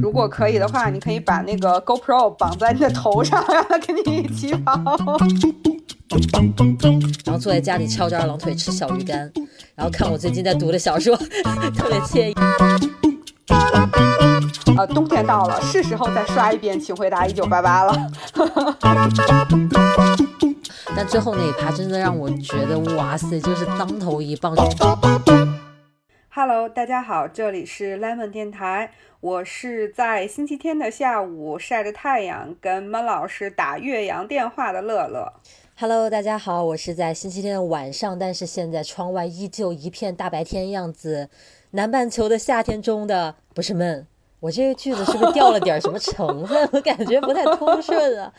[0.00, 4.74] 如果可以的话，你可以把那个 GoPro 绑在你的头上，让它跟你一起跑。
[7.24, 9.30] 然后坐在家里翘着二郎腿吃小鱼干，
[9.74, 11.16] 然后看我最近在读的小说，
[11.76, 12.34] 特别惬意。
[14.76, 18.10] 呃，冬天到了，是时候再刷一遍《请回答一九八八》了。
[20.94, 24.54] 但最后那一趴真的让我觉得，哇塞，就是当头一棒。
[26.38, 35.32] Hello，大家好，这里是 Lemon 电台，我是在星期天的下午晒着太阳跟闷老师打岳阳电话的乐乐。
[35.78, 41.30] Hello，大家好，我是在星期天的晚上，但是现在窗外依旧一片大白天样子。
[41.70, 44.06] 南半球的夏天中的不是闷，
[44.40, 46.68] 我这个句子是不是掉了点什么成分？
[46.70, 48.30] 我感觉不太通顺啊，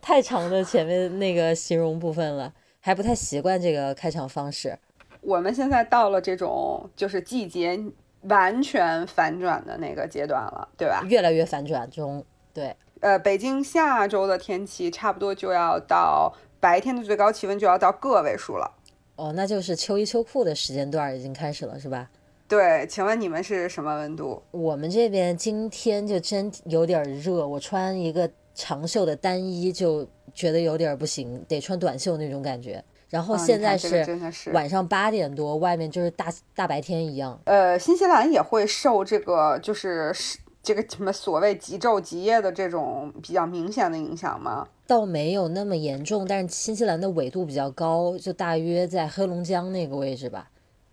[0.00, 4.78] 太长的前面那个形容部分了，还不太习惯这个开场方式。
[5.22, 7.80] 我们现在到了这种就是季节
[8.24, 11.02] 完全反转的那个阶段了，对吧？
[11.08, 12.76] 越来越反转中，对。
[13.00, 18.70] 呃，北京下周的天气差不多就要到白天的最高气温就要到个位数了。
[19.16, 22.08] 哦，那就是秋衣秋裤的时间段已经开始了，是吧？
[22.46, 24.42] 对，请问你们是什么温度？
[24.50, 32.84] 我们这边今天就真有点热，我穿一个长袖的单衣就觉得有点不行，得穿短袖那种感觉。
[33.12, 37.38] 然后啊现在是晚上八点多，外面就是大大白天一样。
[37.44, 44.66] 呃，新西兰也会受这个就是是这个什么所谓极昼极夜的这种比较明显的影响吗？
[44.86, 50.48] 倒没有那么严重，但是新西兰的纬度比较高，就大约在黑龙江那个位置吧。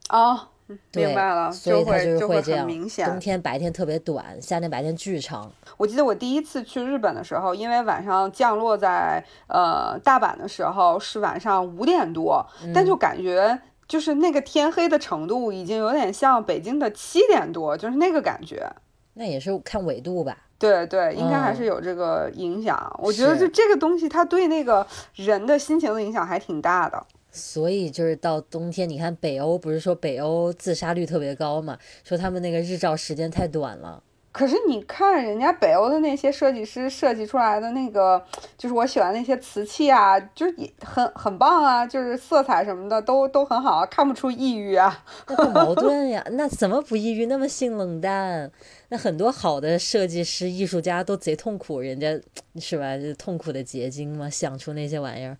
[0.10, 0.59] 哦，对
[0.94, 2.60] 明白了，所以它会就会这样。
[2.60, 3.06] 很明显。
[3.08, 5.52] 冬天白天特别短，夏天白天巨长。
[5.78, 18.70] 我记得我第一次去日本的时候，因为晚上降落在呃大阪的时候是晚上五点多，但就感觉就是那个天黑的程度已经有点像北京的七点多，就是那个感觉。
[19.14, 20.38] 那也是看纬度吧。
[20.58, 23.00] 对对，应该还是嗯有这个影响。
[23.02, 24.86] 我觉得就这个东西，它对那个
[25.16, 27.02] 人的心情的影响还挺大的。
[27.32, 31.78] 所以就是到冬天，你看北欧不是说北欧自杀率特别高嘛？
[32.04, 34.04] 说他们那个日照时间太短了。
[34.32, 38.24] 可是你看人家北欧的那些设计师设计出来的那个，
[38.56, 45.04] 就是我喜欢那些瓷器啊，就是也很很棒啊，就是色彩什么的都都很好啊，看不出抑郁啊。
[45.28, 46.24] 那不矛盾呀？
[46.34, 47.26] 那怎么不抑郁？
[47.26, 48.52] 那么性冷淡？
[48.90, 52.20] 那很多好的设计师、艺术家都贼痛苦，人家
[52.60, 52.96] 是吧？
[52.98, 55.38] 就痛苦的结晶嘛，想出那些玩意儿。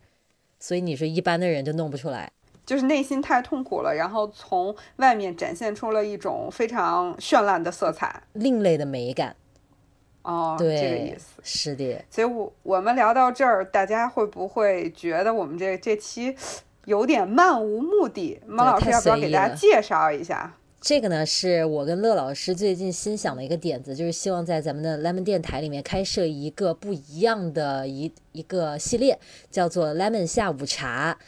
[0.60, 2.32] 所以你说一般的人就弄不出来。
[2.66, 8.22] 就是内心太痛苦了，然后从外面展现出了一种非常绚烂的色彩。
[8.34, 9.36] 另类的美感，
[10.22, 11.42] 哦，对，这个意思。
[11.42, 16.36] 是的，所以我，我们聊到这儿，大家会不会觉得我们这这期
[16.86, 18.40] 有点漫无目的？
[18.46, 20.54] 猫老师要不要给大家介绍一下？
[20.82, 29.20] 这个呢是我跟乐老师最近新想的一个点子，就是希望在咱们的 Lemon 电台里面开设一个不一样的一一个系列，
[29.52, 31.20] 叫做 Lemon 下午茶。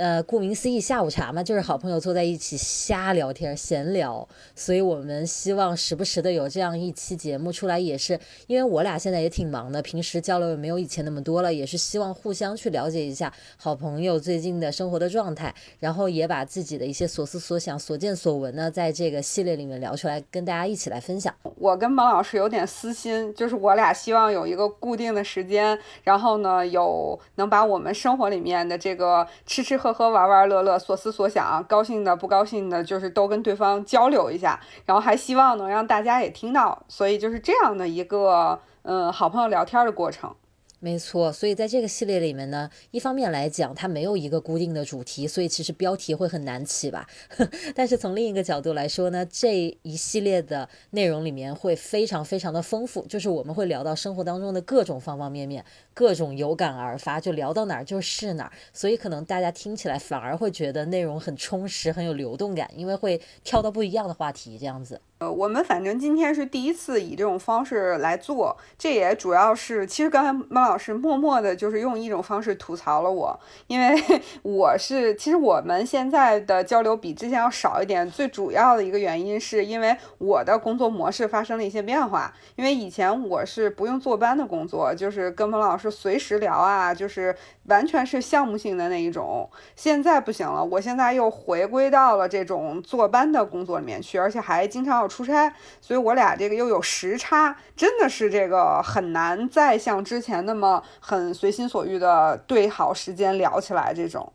[0.00, 4.26] 呃，顾名思义，下午茶嘛，就是好朋友坐在一起瞎聊天、闲聊。
[4.54, 21.34] 所以我们希望时不时的有这样一期节目出来，也是因为我俩现在也挺忙的，平时交流也没有以前那么多了，也是希望互相去了解一下好朋友最近的生活的状态，然后也把自己的一些所思所想、所见所闻呢，在这个系列里面聊出来，跟大家一起来分享。
[21.58, 40.34] 我跟毛老师有点私心，就是我俩希望有一个固定的时间，然后呢，有能把我们生活里面的这个吃吃喝喝、玩玩乐乐、所思所想、高兴的、不高兴的，就是都跟对方交流一下，然后还希望能让大家也听到，所以就是这样的一个嗯好朋友聊天的过程。
[40.82, 47.06] 没错，所以在这个系列里面呢，一方面来讲，它没有一个固定的主题，所以其实标题会很难起吧。
[47.76, 55.62] 但是从另一个角度来说呢，这一系列的内容里面会非常非常的丰富，就是我们会聊到生活当中的各种方方面面，
[56.00, 58.52] 各种有感而发，就聊到哪儿就是哪儿。
[58.72, 64.98] 所以可能大家听起来反而会觉得内容很充实，很有流动感，因为会跳到不一样的话题，这样子。
[65.18, 73.94] 呃，我们反正今天是第一次以这种方式来做，这也主要是，其实刚才孟老师默默的就是用一种方式吐槽了我，因为
[74.40, 87.34] 我是，其实我们现在的交流比之前要少一点，最主要的一个原因是因为我的工作模式发生了一些变化，因为以前我是不用坐班的工作，就是跟孟老师随时聊啊，就是
[87.64, 104.32] 完全是项目性的那一种，现在不行了，我现在又回归到了这种坐班的工作里面去，而且还经常要出差，所以我俩这个又有时差，真的是这个很难再像之前那么很随心所欲的对好时间聊起来这种。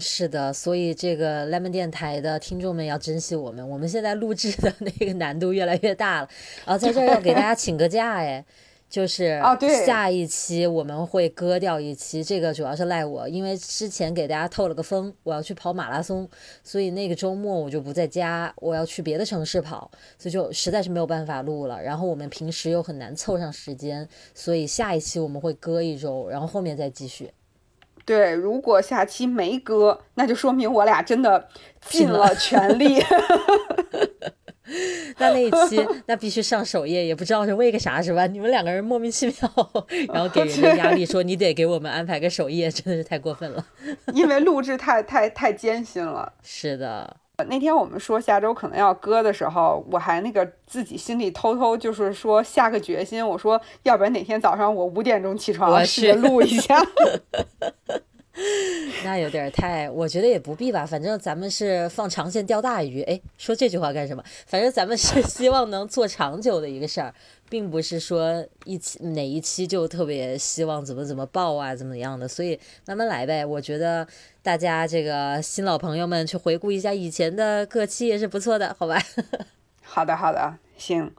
[0.00, 6.28] 是的，所以这个 Lemon 电台的听众们要珍惜我们，我们现在录制的那个难度越来越大了，
[6.64, 8.44] 啊在这儿要给大家请个假哎。
[8.88, 9.38] 就是
[9.84, 16.26] 下一期我们会割掉一期，这个主要是赖我，因为之前给大家透了个风，我要去跑马拉松，
[16.64, 21.82] 所以那个周末我就不在家，我要去别的城市跑，所以就实在是没有办法录了。
[21.82, 27.30] 然后我们平时又很难凑上时间，所以下一期我们会割一周，然后后面再继续。
[28.06, 31.46] 对，如果下期没割，那就说明我俩真的
[31.88, 32.98] 尽了全力。
[35.18, 38.26] 那那一期 那必须上首页，也不知道是为个啥，是吧？
[38.26, 39.34] 你们两个人莫名其妙，
[40.12, 43.64] 然后给人家压力，说你得给我们安排个首页，真的是太过分了。
[44.14, 46.32] 因为录制太太太艰辛了。
[46.42, 47.16] 是的，
[47.48, 56.76] 那天我们说下周可能要割的时候，我还那个自己心里偷偷就是说下个决心，我说要不然哪天早上我五点钟起床试着录一下。
[59.04, 60.86] 那有点太，我觉得也不必吧。
[60.86, 63.02] 反正咱们是放长线钓大鱼。
[63.02, 64.22] 哎，说这句话干什么？
[64.46, 67.12] 反正咱们是 希望能做长久的一个事儿，
[67.48, 72.28] 并不是说一期哪一期就特别希望怎么怎么爆啊，怎么样的。
[72.28, 73.44] 所以慢慢来呗。
[73.44, 74.06] 我觉得
[74.42, 79.00] 大家这个新老朋友们去回顾一下以前的各期也是不错的，好吧？
[79.82, 81.12] 好的，好的，行。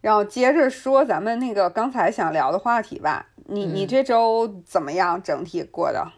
[0.00, 3.26] 然后接着说咱们那个刚才想聊的话题吧。
[3.50, 5.22] 你你这周怎么样？
[5.22, 6.12] 整体过的？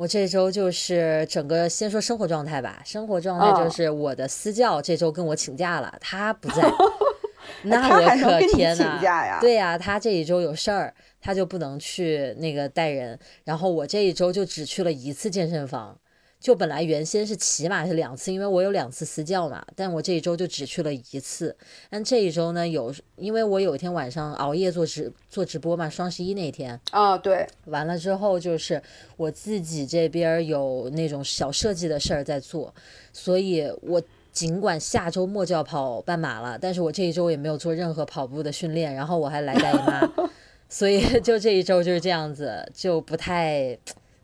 [0.00, 6.72] 我这周就是整个先说生活状态吧，生活状态就是我的私教这周跟我请假了，他不在，
[7.64, 8.98] 那我可天呐，
[9.42, 15.98] 对呀，他这一周有事儿，他就不能去那个带人，然后我这一周就只去了一次健身房。
[16.40, 21.54] 就本来原先是起码是两次，因为我有两次私教嘛，但我这一周就只去了一次。
[21.90, 28.82] 但这一周呢，有因为我有一天晚上熬夜做直做直播嘛，双十一那天啊，对，完了之后就是
[29.18, 32.74] 我自己这边有那种小设计的事儿在做，
[33.12, 34.02] 所以我
[34.32, 40.10] 尽管下周末就要跑半马了，但是我这一周也没有做任何跑步的训练，然后我还来大姨妈，
[40.70, 43.78] 所以就这一周就是这样子，就不太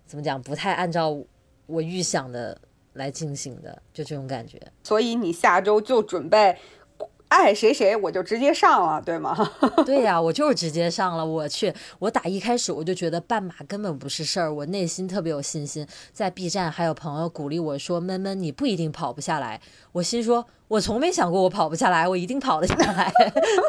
[0.06, 1.14] 怎么讲，不太按照。
[1.66, 2.56] 我预想的
[2.94, 4.60] 来进行的，就这种感觉。
[4.84, 6.56] 所以你下周就准备
[7.28, 9.36] 爱谁谁，我就直接上了，对吗？
[9.84, 11.26] 对呀，我就是直接上了。
[11.26, 15.86] 我去，我打一开始我就觉得半马根本不是事儿，我内心特别有信心。
[16.12, 19.60] 在 B 站还有朋友鼓励我说：“闷闷，你不一定跑不下来。”
[19.92, 23.12] 我心说：“我从没想过我跑不下来，我一定跑得下来。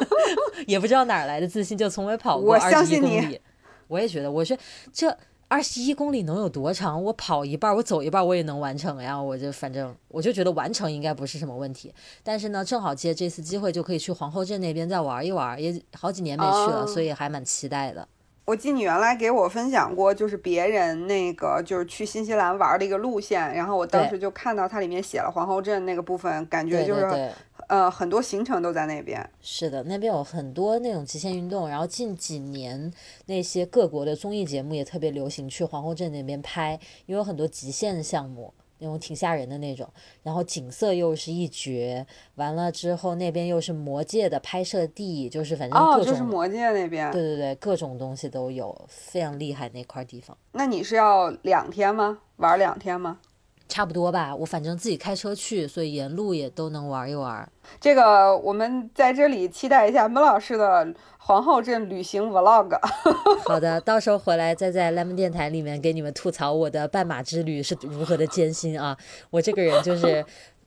[0.68, 3.42] ”也不知道哪来的自信，就从未跑过二十一公里。
[3.88, 4.56] 我也觉得，我说
[4.94, 5.18] 这。
[5.50, 7.02] 二十一公里能有多长？
[7.02, 9.20] 我跑一半，我走一半，我也能完成呀。
[9.20, 11.94] 我就反正我就觉得完成应该不是什么问题。
[12.22, 18.06] 但是呢，正好借这次机会就可以去皇后镇那边再玩一玩，也好几年没去了，所以还蛮期待的。
[18.48, 27.30] 我记你原来给我分享过，就是别人那个就是去新西兰玩的一个路线，然后我当时就看到它里面写了皇后镇那个部分，感觉就是。
[27.68, 29.30] 呃，很多行程都在那边。
[29.42, 31.68] 是的，那边有很多那种极限运动。
[31.68, 32.94] 然后近几年
[33.26, 39.88] 那些各国的综艺节目也特别流行去皇后镇那边拍，因为有很多极限项目，那种挺吓人的那种。
[40.24, 46.02] 然后景色又是一绝，完了之后那边又是魔界的拍摄地，就是反正各种。
[46.02, 47.12] 哦，就是魔界那边。
[47.12, 50.38] 对对对，各种东西都有，非常厉害那块地方。
[50.52, 52.20] 那你是要两天吗？
[52.38, 53.20] 玩两天吗？
[53.68, 57.48] 差不多吧，我反正自己开车去，所以沿路也都能玩一玩。
[57.80, 62.80] 这个我们在这里期待一下孟老师的皇后镇旅行 vlog。
[63.46, 68.98] 好的，到时候回来再在 lemon 电台里面给你们吐槽我的半马之旅是如何的艰辛啊！
[69.30, 70.24] 我这个人就是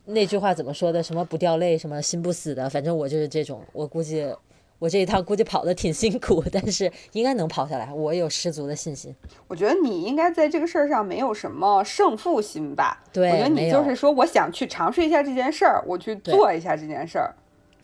[0.06, 1.02] 那句话怎么说的？
[1.02, 3.62] 什么不掉泪，什么心不死的，反正我就是这种。
[3.72, 4.30] 我估计。
[4.80, 9.14] 我这一趟估计跑的挺辛苦，但是应该能跑下来，我有十足的信心。
[9.46, 13.04] 我觉得你应该在这个事儿上没有什么胜负心吧？
[13.12, 17.32] 对，我觉得你就是说，我想去尝试一下这件事儿，我去做一下这件事儿。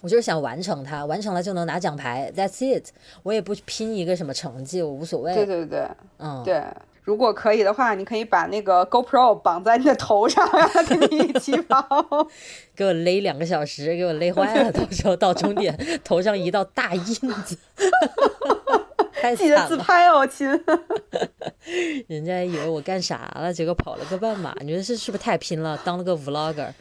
[0.01, 2.89] 我就是想完成它，完成了就能拿奖牌，That's it。
[3.23, 5.35] 我也不拼一个什么成绩，我无所谓。
[5.35, 5.87] 对对对，
[6.19, 6.63] 嗯，对。
[7.07, 11.87] 如果可以的话，你可以把那个 GoPro 绑在你的头上，让它跟你一起跑。
[12.75, 17.57] 给我勒两个小时，给我勒坏了，到时候到终点头上一道大印子。
[19.39, 20.49] 记得自拍哦，亲。
[22.09, 24.53] 人家以为我干啥了，结果跑了个半马。
[24.61, 25.79] 你说这是不是太拼了？
[25.85, 26.73] 当了个 Vlogger。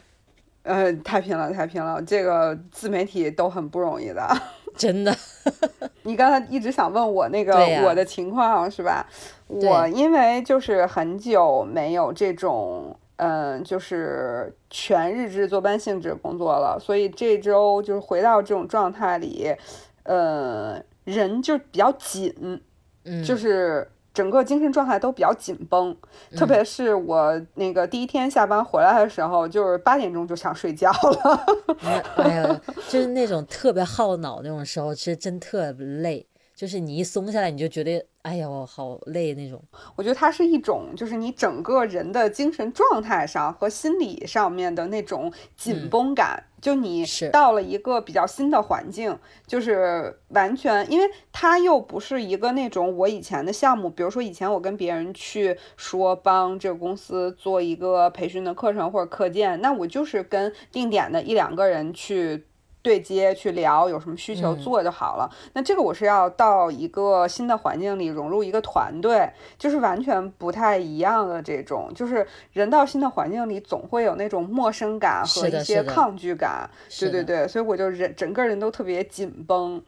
[0.64, 2.02] 呃，太拼了，太拼了！
[2.02, 4.28] 这个自媒体都很不容易的。
[4.76, 5.14] 真的，
[6.04, 7.54] 你刚才一直想问我那个
[7.84, 9.06] 我的情况是吧？
[9.46, 19.54] 我因为就是很久没有这种嗯，就是全日制坐班性质工作了，所以这周就是回到这种状态里，
[20.02, 22.60] 呃，人就比较紧，
[23.04, 25.94] 嗯，就是整个精神状态都比较紧绷，
[26.34, 31.46] 特别是我那个第一天下班回来的时候，就是八点钟就想睡觉了。
[32.16, 36.26] 哎呀，就是那种特别耗脑那种时候，其实真特累。
[36.54, 39.62] 就是你一松下来，你就觉得哎呦，好累那种。
[39.94, 46.42] 我觉得它是一种，就是你整个人的精神状态上和心理上面的那种紧绷感。
[46.66, 62.44] 就你到了一个比较新的环境，就是完全，因为它又不是一个那种我以前的项目，比如说以前我跟别人去说帮这个公司做一个培训的课程或者课件，那我就是跟定点的一两个人去。
[62.86, 65.28] 对接去聊有什么需求做就好了。
[65.54, 69.28] 那这个我是要到一个新的环境里融入一个团队，
[69.58, 71.90] 就是完全不太一样的这种。
[71.92, 76.70] 就是人到新的环境里总会有那种陌生感和一些抗拒感。
[77.00, 79.82] 对对对，所以我就人整个人都特别紧绷。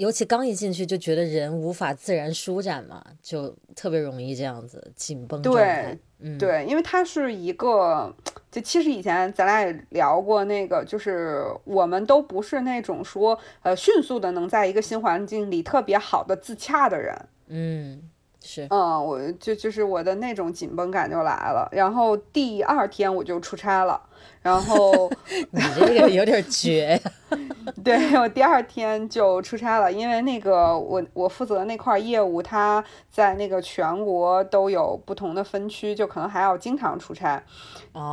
[0.00, 5.42] 尤其刚一进去就觉得人无法自然舒展嘛，就特别容易这样子紧绷。
[5.42, 5.98] 对，
[6.38, 8.10] 对，因为它是一个，
[8.50, 17.14] 就其实以前咱俩也聊过那个，就是我们都不是那种说呃迅速的能在一个新环境里特别好的自洽的人。
[17.48, 18.00] 嗯，
[18.42, 24.00] 是，嗯，我就就是我的那种紧绷感就来了，然后第二天我就出差了。
[24.42, 25.10] 然后
[25.52, 27.38] 你这个有点绝呀，
[27.84, 37.42] 对我第二天就出差了，因为那个我我负责那块业务，它在那个全国都有不同的分区，就可能还要经常出差。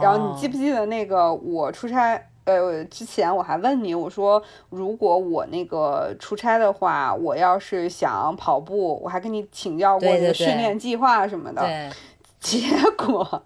[0.02, 2.22] 然后你记不记得那个我出差？
[2.48, 11.62] 呃，之前我还问你，我说如果我那个出差的话，我要是想跑步，我还跟你请教过那个训练计划什么的。
[11.62, 11.90] 对
[12.40, 13.44] 结果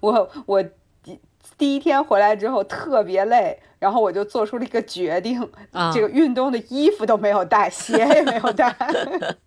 [0.00, 0.64] 我我。
[1.58, 5.46] 第一天回来之后特别累，然后我就做出了一个决定，
[5.92, 8.74] 这个运动的衣服都没有带，鞋也没有带，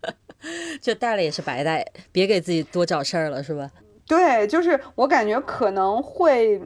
[0.79, 3.71] 就带了也是白带，别给自己多找事儿了，是吧？
[4.07, 6.61] 对，就是我感觉可能会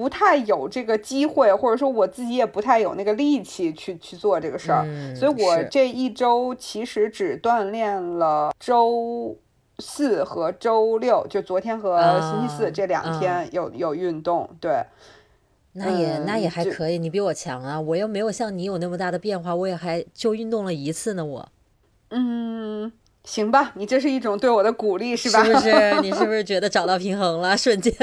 [0.00, 9.36] 不太有这个机会，或者说我自己也不太有那个力气去去做这个事儿，所以我这一周其实只锻炼了周。
[9.82, 14.84] 四和周六，就昨天和星期四这两天有有运动，对，
[15.72, 21.48] 那也那也还可以，你比我强啊，我又没有像你有那么大的变化，我也还就运动了一次呢，我，
[22.10, 22.92] 嗯，
[23.24, 25.42] 行吧，你这是一种对我的鼓励是吧？
[25.42, 26.00] 是不是？
[26.02, 27.56] 你是不是觉得 找到平衡了？
[27.56, 27.94] 瞬间，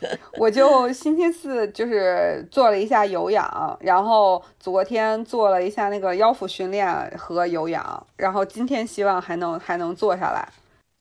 [0.38, 10.48] 我就星期四就是做了一下有氧，然后昨天做了一下那个腰腹训练和有氧，然后今天希望还能还能做下来。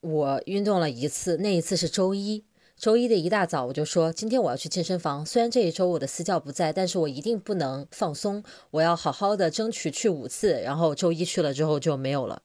[0.02, 2.44] 我运动了一次，那一次是周一。
[2.78, 5.26] 周一的一大早，我就说今天我要去健身房。
[5.26, 10.60] 虽然这一周我的私教不在，但是我一定不能放松，我要好好的争取去五次。
[10.62, 12.42] 然后周一去了之后就没有了。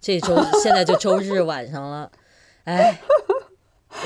[0.00, 2.10] 这周现在就周日晚上了，
[2.66, 2.98] 哎，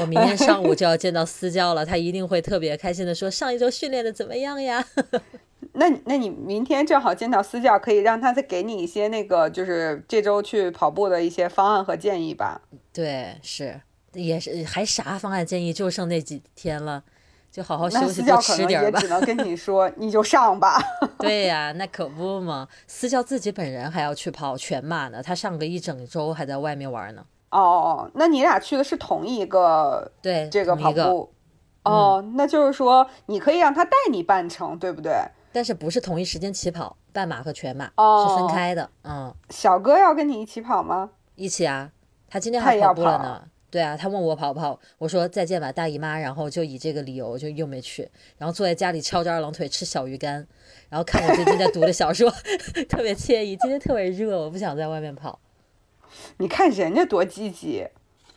[0.00, 4.84] 我明天上午就要见到私教了，他一定会特别开心的说上一周训练的怎么样呀？
[5.72, 12.60] 那那你明天正好见到私教，可以让他再给你一些那个，就是这周去跑步的一些方案和建议吧。
[12.92, 13.80] 对，是，
[14.12, 15.72] 也是，还啥方案建议？
[15.72, 17.02] 就剩那几天了，
[17.50, 18.98] 就好好休息，多吃点吧。
[19.00, 20.78] 也只能跟你说，你就上吧。
[21.18, 22.68] 对呀，那可不嘛。
[22.86, 27.24] 私教自己本人还要去跑全马呢，他上个一整周还在外面玩呢。
[27.50, 30.10] 哦，那你俩去的是同一个？
[30.20, 31.32] 对，这个跑步。
[31.84, 35.12] 哦，那就是说你可以让他带你半程，对不对？
[35.52, 38.90] 但是不是同一时间起跑，半马和全马是分开的。
[39.04, 41.10] 嗯，小哥要跟你一起跑吗？
[41.36, 41.90] 一起啊，
[42.28, 43.42] 他今天还跑步了呢。
[43.70, 46.18] 对啊，他问我跑不跑，我说再见吧，大姨妈。
[46.18, 50.46] 然后就以这个理由就又没去，然后坐在家里翘着二郎腿吃小鱼干，
[50.88, 52.30] 然后看我最近在读的小说，
[52.88, 53.56] 特别惬意。
[53.56, 55.38] 今天特别热，我不想在外面跑。
[56.38, 57.86] 你看人家多积极。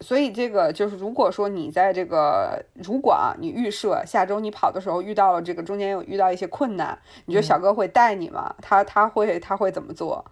[0.01, 8.55] 所以这个就是，如果说你在这个，如果啊，你预设下周你跑的时候遇到了这个中间有遇到一些困难，你觉得小哥会带你吗？
[8.61, 10.23] 他他会他会怎么做？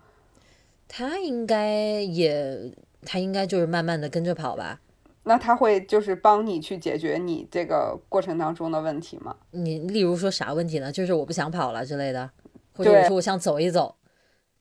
[0.87, 1.69] 他应该
[2.01, 2.71] 也，
[3.05, 4.79] 他应该就是慢慢的跟着跑吧。
[5.23, 9.35] 那他会就是帮你去解决你这个过程当中的问题吗？
[9.51, 10.89] 你例如说啥问题呢？
[10.89, 12.31] 就是我不想跑了之类的，
[12.73, 13.97] 或者我说我想走一走，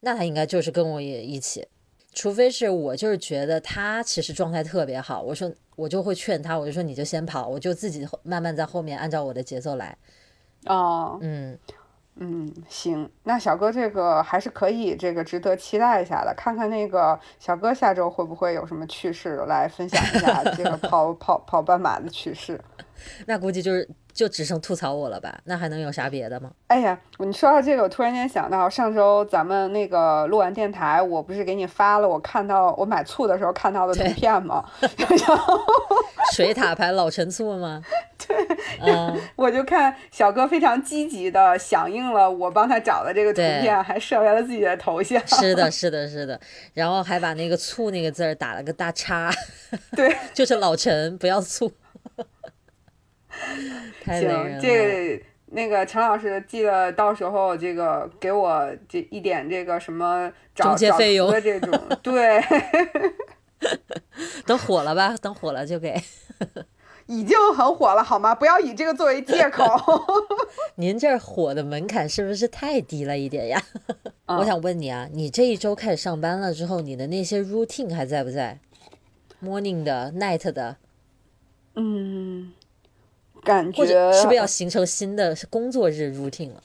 [0.01, 1.69] 那他应该就是跟我也一起。
[2.17, 9.95] 除非是我就是觉得他其实状态特别好，我说我就会劝他，我就说你就先跑，我就自己慢慢在后面按照我的节奏来。
[10.65, 11.59] 哦，嗯
[12.15, 22.59] 嗯，行，那小哥这个还是可以，这个值得期待一下的，看看那个小哥下周会不会有什么趣事来分享一下这个 跑跑跑半马的趣事。
[23.27, 25.39] 那估计就是就只剩吐槽我了吧？
[25.45, 26.51] 那还能有啥别的吗？
[26.69, 34.65] 哎呀，你说到这个，我突然间想到，上周咱们那个录完电台，我不是给你发了我看到我买醋的时候看到的图片吗？
[34.81, 35.59] 然后
[36.35, 37.83] 水塔牌老陈醋吗？
[38.27, 38.37] 对，
[38.81, 45.25] 嗯，我就看小哥非常积极的响应了我帮他找的这个图片，还设为了自己的头像。
[45.27, 46.41] 是的， 是的，是的，
[46.73, 49.31] 然后还把那个醋那个字儿打了个大叉。
[49.95, 51.71] 对，就是老陈，不要醋。
[54.05, 62.43] 行，这那个陈老师，记得到时候这个给我这一点这个什么中介费用的这种，对。
[64.45, 66.01] 等火了吧，等火了就给。
[67.07, 68.35] 已经很火了，好吗？
[68.35, 69.65] 不要以这个作为借口。
[70.77, 73.63] 您这火的门槛是不是太低了一点呀？
[74.27, 78.59] 我想问你啊，你这一周开始上班了之后，你的那些 routine 还在不在
[79.43, 80.77] ？Morning 的，Night 的。
[81.77, 82.53] 嗯。
[83.47, 86.63] 感觉是不是要形成新的工作日 routine 了？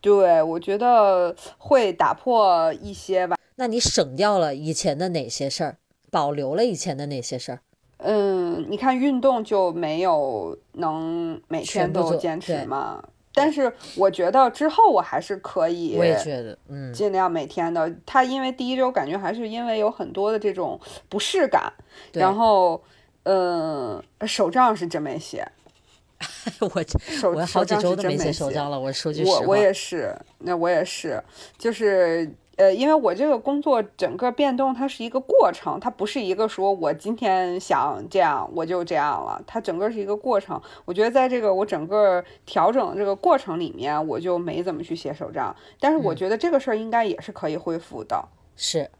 [0.00, 3.36] 对，我觉得会打破一些吧。
[3.56, 5.76] 那你省掉了以前的哪些事儿，
[6.10, 7.60] 保留了以前的哪些事儿？
[7.98, 13.02] 嗯，你看运动就没有能每天都坚持嘛。
[13.34, 17.90] 但是我觉得之后我还是可以，我也觉得，嗯，尽量每天的。
[18.04, 21.72] 他因为第一周感觉还是因为有很多的这种不适感，
[22.12, 22.82] 然后，
[23.22, 25.46] 嗯，手账是真没写。
[26.60, 26.70] 我
[27.34, 28.78] 我好几周都没写手账了。
[28.78, 31.22] 我说句实话，我我也是，那我也是，
[31.58, 40.60] 就是呃，因为我这个工作整个变动，它是一个过程，它不是一个说我今天想这样我就这样了，它整个是一个过程。
[40.84, 48.22] 我觉得在这个我整个调整这个过程里面，我就没怎么去写手账，但是我觉得这个事儿应该也是可以恢复的。
[48.56, 48.90] 是。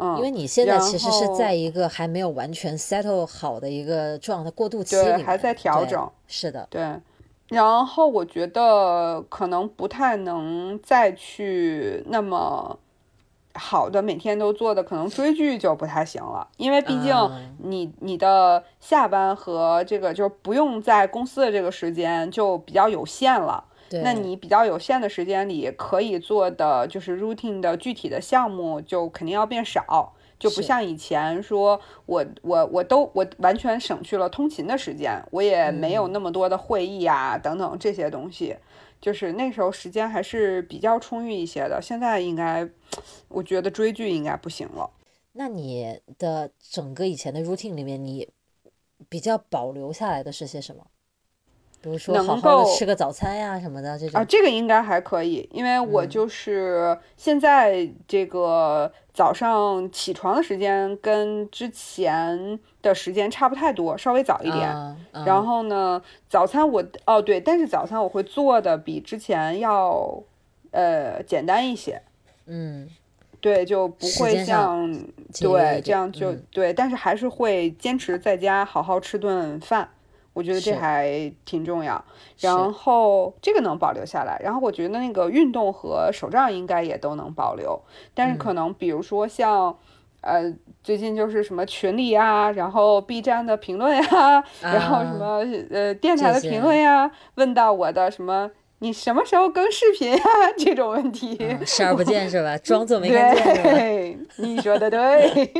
[0.00, 6.08] 嗯，因为你现在其实是在一个还没有完全 settle 好的一个状态过渡期里面，还在调整。
[6.28, 6.94] 是的，对。
[7.48, 12.78] 然后我觉得可能不太能再去那么
[13.54, 17.14] 好的每天都做的，可能追剧就不太行了，因为毕竟
[17.56, 23.64] 你你的下班和这个就是不用在公司的这个时间就比较有限了。
[23.90, 38.56] 那你比较有限的时间里可以做的就是 routine 的具体的项目就肯定要变少，就不像以前说我我我都我完全省去了通勤的时间，我也没有那么多的会议啊等等这些东西，
[39.00, 41.80] 就是那时候时间还是比较充裕一些的。
[41.82, 42.68] 现在应该，
[43.28, 44.90] 我觉得追剧应该不行了。
[45.32, 48.28] 那你的整个以前的 routine 里面，你
[49.08, 50.86] 比较保留下来的是些什么？
[51.80, 64.96] 比如说，好好的吃个早餐呀什么的这种啊，这个应该还可以，因为我就是现在这个早上起床的时间跟之前的时间差不太多，稍微早一点。
[65.24, 70.20] 然后呢，早餐我哦对，但是早餐我会做的比之前要
[70.72, 72.02] 呃简单一些。
[72.46, 72.88] 嗯，
[73.40, 74.92] 对，就不会像
[75.38, 79.88] 对这样就对，但是还是会坚持在家好好吃顿饭。
[80.38, 82.04] 我觉得这还挺重要，
[82.38, 87.82] 然后这个能保留下来，然后我觉得那个运动和手账应该也都能保留，
[88.14, 89.76] 但是可能比如说像，
[90.20, 98.48] 呃，最近就是什么群里啊，然后 B 站的评论呀，然后什么呃电台的评论呀，问到我的什么
[98.78, 100.22] 你什么时候更视频呀？
[100.56, 102.56] 这种问题，视而不见是吧？
[102.58, 105.52] 装作没看见对， 你说的对。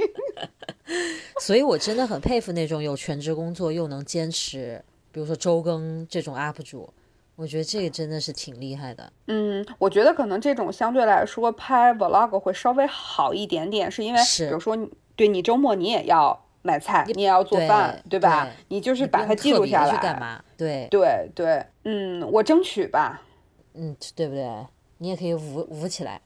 [1.41, 6.93] 所以，我真的很佩服那种有全职工作又能坚持，比如说周更这种 UP 主，
[7.37, 9.13] 我觉得这个真的是挺厉害的。
[9.27, 14.77] 嗯，我觉得可能这种相对来说拍 Vlog 会稍微好一点点，是因为比如说，
[15.15, 18.49] 对你周末你也要买菜，你也要做饭，对吧？
[18.69, 19.97] 你就是把它记录下来。
[19.99, 20.43] 干嘛？
[20.57, 23.23] 对对对，嗯，我争取吧。
[23.75, 24.67] 嗯，对不对？
[24.99, 26.21] 你也可以舞舞起来。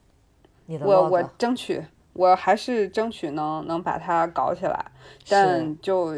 [0.67, 1.83] 我我争取。
[2.13, 4.85] 我还是争取能能把它搞起来，
[5.29, 6.15] 但就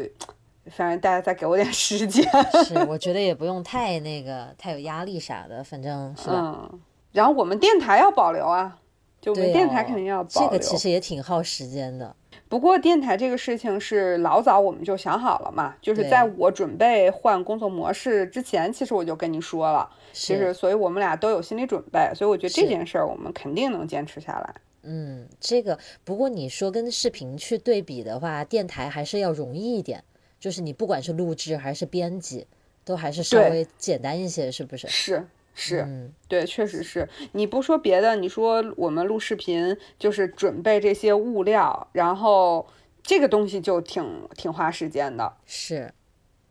[0.71, 2.23] 反正大家再给我点时间。
[2.65, 6.69] 是，我觉得也不用太那个太有压力啥的，反正 是吧。
[6.71, 6.79] 嗯。
[7.11, 8.77] 然后我们电台要保留啊，
[9.21, 10.49] 就我们电台肯定要保留。
[10.49, 12.13] 这个其实也挺耗时间的。
[12.49, 24.53] 不过电台这个事情是老早我们就想好了嘛，就是在我准备换工作模式之前，其实我就跟你说了，其实所以我们俩都有心理准备，所以我觉得这件事儿我们肯定能坚持下来。
[24.85, 30.03] 嗯，这个不过你说跟视频去对比的话，电台还是要容易一点，
[30.39, 32.45] 就是你不管是录制还是编辑，
[32.83, 34.87] 都还是稍微简单一些，是不是？
[34.87, 37.07] 是是，对，确实是。
[37.31, 42.67] 你不说别的，你说我们录视频就是准备这些物料，然后
[43.01, 45.33] 这个东西就挺挺花时间的。
[45.45, 45.93] 是。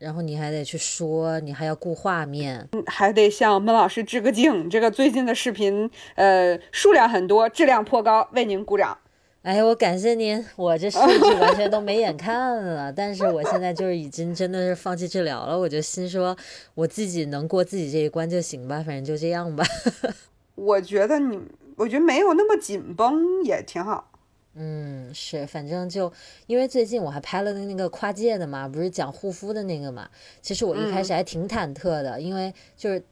[0.05, 4.69] 然后你还得去说，你还要顾画面，还得向孟老师致个敬。
[4.69, 8.99] 这个最近的视频，呃，数量很多，质量颇高，为您鼓掌。
[9.41, 12.93] 哎，我感谢您，我这数据完全都没眼看了。
[12.93, 16.37] 但是我现在就是已经真的是放弃治疗了，我就心说
[16.75, 19.65] 我自己能过自己这一关就行吧，反正就这样吧。
[20.55, 21.41] 我觉得你，
[21.77, 24.11] 我觉得没有那么紧绷也挺好。
[24.55, 26.13] 嗯，是，反正就
[26.47, 30.09] 因为最近我还拍了那个跨界的嘛，不是讲护肤的那个嘛。
[30.41, 33.05] 其实我一开始还挺忐忑的，因为就是。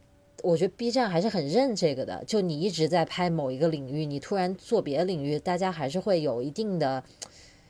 [0.43, 7.05] 我觉得 B 站还是很认这个的，就你一直在拍某一个领域，你突然做别的领域，大家还是会有一定的，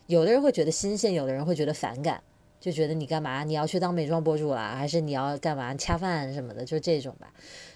[0.07, 2.23] 有的人会觉得新鲜，有的人会觉得反感，
[2.63, 3.43] 就觉得你干嘛？
[3.43, 7.27] 你要去当美妆博主啦，还是你要干嘛恰饭什么的，就这种吧。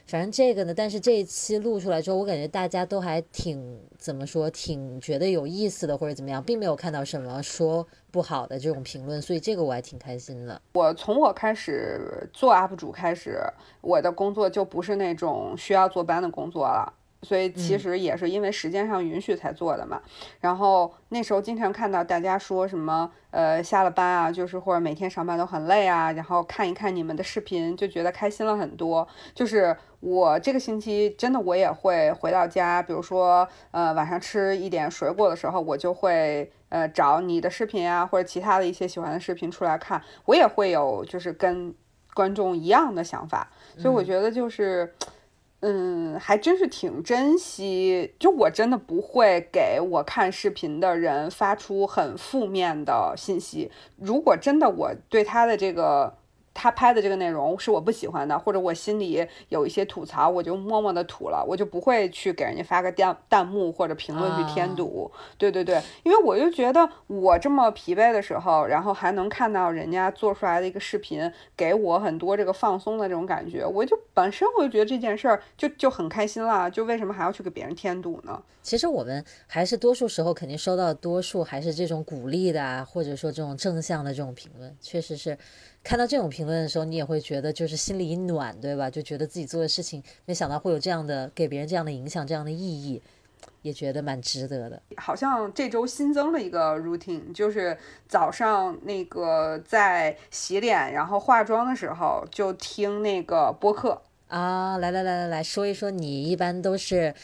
[0.07, 10.63] 反正这个呢，但是这一期录出来之后，我感觉大家都还挺怎么说，挺觉得有意思的，或者怎么样，并没有看到什么说不好的这种评论，所以这个我还挺开心的。
[10.75, 13.41] 我从我开始做 UP 主开始，
[13.81, 16.95] 我的工作就不是那种需要坐班的工作了。
[17.23, 20.01] 所以其实也是因为时间上允许才做的嘛。
[20.41, 29.07] 然后那时候经常看到大家说什么，呃，下了班啊，就是或者每天上班都很累啊，然后看一看你们的视频就觉得开心了很多。
[29.35, 40.01] 就是我这个星期真的我也会回到家，比如说呃晚上吃一点水果的时候，我就会呃找你的视频啊或者其他的一些喜欢的视频出来看。
[40.27, 41.75] 我也会有就是跟
[42.15, 44.95] 观众一样的想法，所以我觉得就是。
[45.01, 45.13] 嗯，
[45.69, 48.15] 嗯还真是挺珍惜。
[48.21, 53.71] 就我真的不会给我看视频的人发出很负面的信息。
[53.97, 56.17] 如果真的我对他的这个。
[56.57, 65.13] 他拍的这个内容是我不喜欢的，或者我心里有一些吐槽，我就默默的吐了，我就不会去给人家发个弹弹幕或者评论去添堵。
[65.37, 78.43] 对对对，因为我就觉得我这么疲惫的时候，然后还能看到人家做出来的一个视频，给我很多这个放松的这种感觉，我就本身我就觉得这件事儿就就很开心了，就为什么还要去给别人添堵呢？
[78.63, 85.37] 其实我们还是多数时候肯定收到多数还是这种鼓励的啊，或者说这种正向的这种评论，确实是。
[85.87, 88.91] 看到这种评论的时候，你也会觉得就是心里一暖，对吧？
[88.91, 93.01] 就觉得自己做的事情，没想到会有这样的给别人这样的影响，这样的意义，
[93.63, 94.83] 也觉得蛮值得的。
[94.97, 104.77] 好像这周新增了一个 routine，就是早上那个在洗脸然后化妆的时候就听那个播客啊。
[104.79, 107.15] 来来来来来说一说，你一般都是，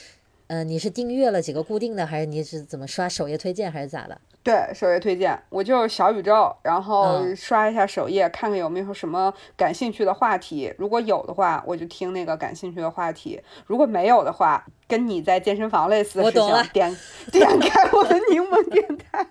[0.47, 4.21] 嗯，你是订阅了几个固定的，还是你是怎么刷首页推荐，还是咋的？
[4.45, 10.75] 对首页推荐，我就是小宇宙，然后刷一下首页，看看有没有什么感兴趣的话题。
[10.77, 16.97] 如果有的话，我就听那个感兴趣的话题；如果没有的话，跟你在健身房类似的事情，点
[17.31, 19.27] 点开我的柠檬电台，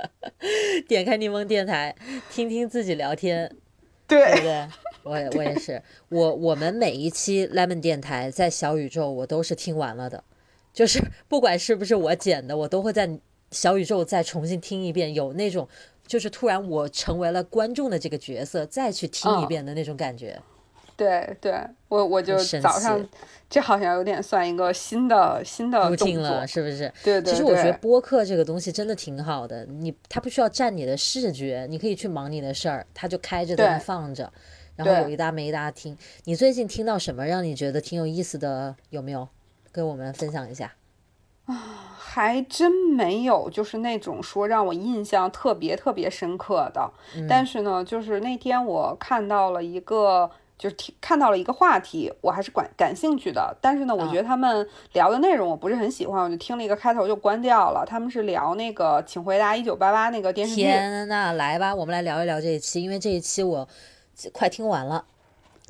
[0.88, 1.94] 点开柠檬电台，
[2.30, 3.54] 听听自己聊天，
[4.08, 4.66] 对不对？
[5.02, 10.24] 我也我也是，我我们每一期 lemon 电台在小宇宙我都是听完了的，
[10.72, 13.20] 就是不管是不是我剪的，我都会在。
[13.52, 15.68] 小宇宙再重新听一遍，有那种
[16.06, 20.40] 就是突然我成为了观众的这个角色，再去听一遍的那种感觉。
[20.94, 23.04] 对对，我我就早上，
[23.48, 26.92] 这好像有点算一个新的新的动作，是不是？
[27.02, 27.32] 对对。
[27.32, 34.30] 其实我觉得播客这个东西真的挺好的，你它不需要占你的视觉，你可以去忙你的事儿，它就开着在那放着，
[34.76, 35.96] 然后有一搭没一搭听。
[36.24, 38.76] 你最近听到什么让你觉得挺有意思的？
[38.90, 39.26] 有没有
[39.72, 40.74] 跟我们分享一下？
[41.46, 41.91] 啊。
[42.14, 46.90] 还真没有，就是那种说让我印象特别特别深刻的。
[47.26, 53.56] 但是呢，就是那天我看到了一个，就是听看到了一个话题，我还是感感兴趣的。
[53.62, 57.82] 但是呢，我觉得他们聊的内容我不是很喜欢，我就听了一个开头就关掉了。
[57.86, 60.64] 他们是聊那个《请回答一九八八》那个电视剧。
[60.64, 63.66] 天呐，来吧，我们来聊一聊这一期，因为这一期我
[64.34, 65.02] 快听完了。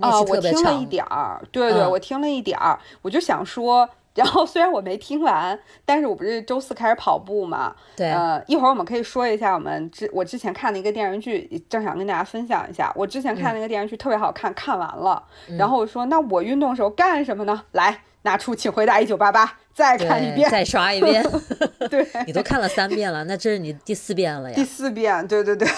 [0.00, 3.88] 啊，我听了一点儿，对对，我听了一点儿，我就想说。
[4.14, 7.74] 然后虽然我没听完，但是我不是周四开始跑步嘛？
[7.96, 12.92] 对，呃，一会儿我们可以说一下我们之我之前看的一个电视剧，正想跟大家分享一下。
[12.94, 15.22] 我之前看那个电视剧特别好看，看完了，
[15.58, 17.62] 然后我说那我运动的时候干什么呢？
[17.72, 21.24] 来，拿出《请回答一九八八》，再看一遍，再刷一遍。
[21.90, 24.54] 对，你都看了三遍了，那这是你第四遍了呀？
[24.54, 25.68] 第四遍，对对对。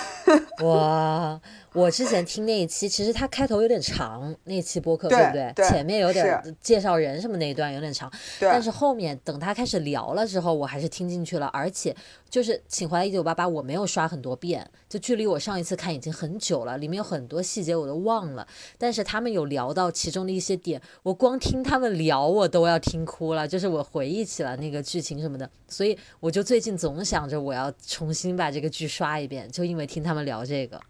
[0.64, 1.40] 哇。
[1.75, 5.53] 我之前听那一期，其实它开头有点长，那期播客对不对？
[5.69, 8.09] 前面有点介绍人什么那一段有点长，
[8.39, 11.47] 但是后面等他开始聊了之后，我还是听进去了。
[11.49, 11.95] 而且
[12.31, 18.47] 就是请回来一九八八，我没有刷很多遍，就距离我上一次看已经很久了，里面有很多细节我都忘了。
[18.79, 25.51] 但是他们有聊到其中的一些点，我光听他们聊我都要听哭了，就是我回忆起了那个剧情什么的。
[25.67, 30.81] 所以我就最近总想着我要重新把这个剧刷一遍，就因为听他们聊这个。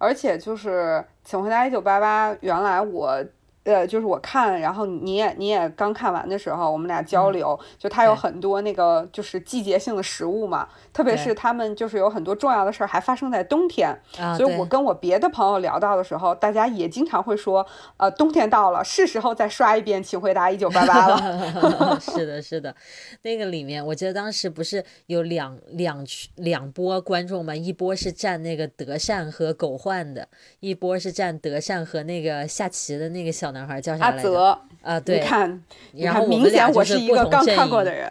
[0.00, 0.70] 而且就是
[1.22, 3.22] 《请回答一九八八》，原来我。
[3.64, 13.94] 呃，就是我看，然后你也你也刚看完的时候，我们俩交流，就它有很多那个就是季节性的食物嘛，特别是他们就是有很多重要的事儿还发生在冬天，
[14.34, 17.64] 所以我跟我别的朋友聊到的时候，大家也经常会说，
[17.98, 22.00] 呃，冬天到了，是时候再刷一遍《请回答一九八八》了。
[22.00, 22.74] 是的，是的，
[23.22, 26.02] 那个里面我记得当时不是有两两
[26.36, 30.26] 两波观众嘛，一波是站那个德善和狗焕的，
[30.60, 33.49] 一波是站德善和那个下棋的那个小。
[33.52, 34.28] 男孩叫啥来着？
[34.32, 38.10] 阿泽啊，对，你看，然后明显我是一个刚看过的人。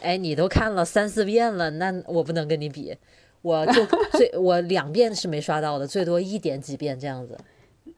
[0.00, 2.96] 哎，你都看了三四遍了，那我不能跟你比，
[3.42, 7.38] 我就最 我两遍是没刷到的，最多一点几遍这样子。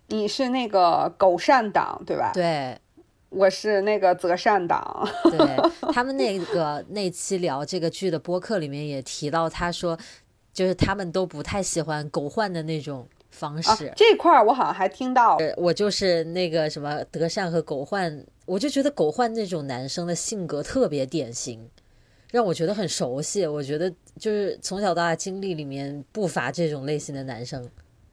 [0.09, 2.33] 你是那个狗善党对吧？
[2.35, 2.77] 对，
[3.31, 5.09] 我是那个择善党。
[5.25, 5.39] 对
[5.93, 9.99] 他们那个那期聊这个剧的播客里面也提到，他说
[10.53, 13.07] 就是他们都不太喜欢狗焕的那种。
[13.33, 21.69] 方式这块儿我好像还听到，我就是那个什么德善和狗焕，我就觉得狗焕那种男生的性格特别典型，
[22.31, 23.45] 让我觉得很熟悉。
[23.45, 27.69] 我觉得就是从小到大经历里面不乏这种类型的男生，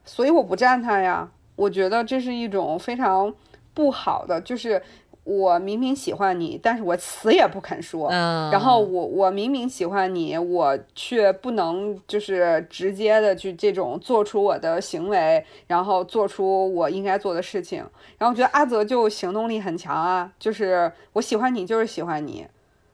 [0.05, 1.29] 所以我不站他呀。
[1.55, 3.31] 我觉得这是一种非常
[3.73, 4.81] 不好的，就是。
[5.29, 8.09] 我明明喜欢你，但是我死也不肯说。
[8.09, 17.85] 然后我我明明喜欢你，我却不能就是直接的去这种做出我的行为，然后做出我应该做的事情。
[18.17, 22.47] 然后我觉得阿泽就行动力很强啊，就是我喜欢你就是喜欢你。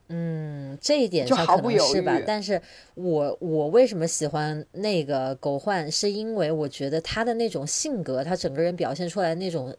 [0.09, 2.19] 嗯，这一点上可能是吧。
[2.25, 2.61] 但是
[2.93, 9.75] 我我为什么喜欢那个狗焕，是因为我觉得他的那种性格，他整个人表现出来那种。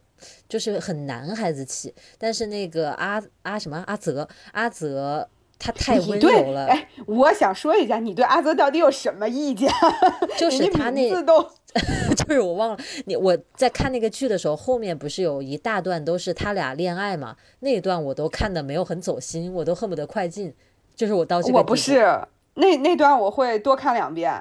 [0.49, 6.65] 就是很男孩子气，但是那个阿阿什么阿泽阿泽他 太温柔了。
[6.65, 9.71] 哎，我想说一下，你对阿泽到底有什么意见？
[10.35, 11.07] 就是他那，
[12.15, 17.35] 就是我忘了你我在看那个剧的时候，后面不是有一大段都是他俩恋爱嘛？
[17.59, 20.53] 那一段我都看的没有很走心，我都恨不得快进。
[20.95, 21.99] 就是我到这个我不是
[22.55, 24.33] 那那段我会多看两遍。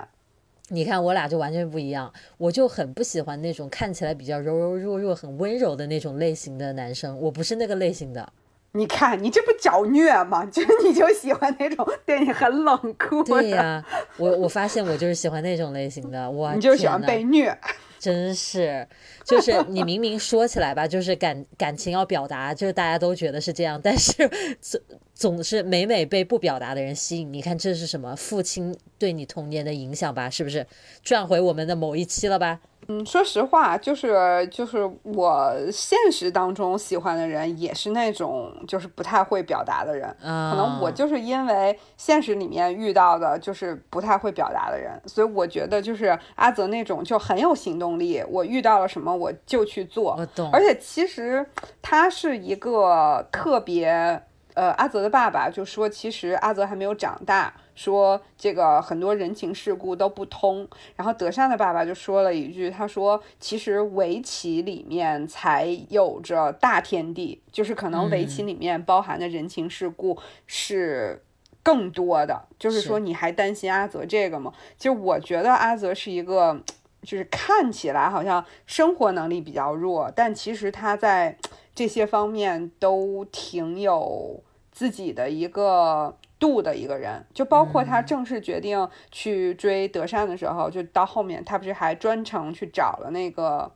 [0.69, 2.13] 你看，我俩就完全不一样。
[2.39, 8.33] 我就很不喜欢那种看起来比较柔柔弱弱、很温柔的那种类型的男生，我不是那个类型的。
[8.77, 10.45] 你看，你这不找虐吗？
[10.47, 13.25] 就 你就喜欢那种对你很冷酷。
[13.25, 13.85] 对呀，
[14.19, 16.31] 我我发现我就是喜欢那种类型的。
[16.31, 17.57] 我 你就喜欢被虐。
[17.99, 18.87] 真是，
[19.25, 24.13] 就是你明明说起来吧，就是感感情要表达，就是大家都觉得是这样，但是
[24.61, 24.81] 总
[25.15, 27.33] 总是每每被不表达的人吸引。
[27.33, 28.15] 你看这是什么？
[28.15, 30.29] 父亲对你童年的影响吧？
[30.31, 30.65] 是不是？
[31.03, 32.61] 转回我们的某一期了吧？
[32.89, 50.51] 嗯，说实话，就是就是我现实当中喜欢的人也是那种就是不太会表达的人，可能我就是因为现实里面遇到的就是不太会表达的人，所以我觉得就是阿泽那种就很有行动力，我遇到了什么我就去做，我懂。
[50.53, 51.45] 而且其实
[51.83, 54.23] 他是一个特别。
[54.55, 60.69] 呃，阿泽的爸爸就说，其实阿泽还没有长大，说这个很多人情世故都不通。
[60.97, 71.23] 然后德善的爸爸就说了一句，他说，其实围棋里面才有着大天地，就是可能围棋里面包含的人情世故是
[71.63, 72.49] 更多的。
[72.59, 74.53] 就是说，你还担心阿泽这个吗？
[74.77, 76.61] 其实我觉得阿泽是一个，
[77.03, 81.37] 就是看起来好像生活能力比较弱，但其实他在
[81.75, 84.43] 这些方面都挺有。
[84.73, 93.73] 自己的一个度的一个人，就包括他正式决定去追德善的时候，就到后面他不是还专程去找了那个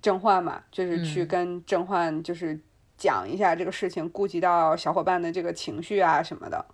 [0.00, 2.60] 郑焕嘛，就是去跟郑焕就是
[2.96, 6.64] 讲一下这个事情，顾及到小伙伴的这个情绪啊什么的。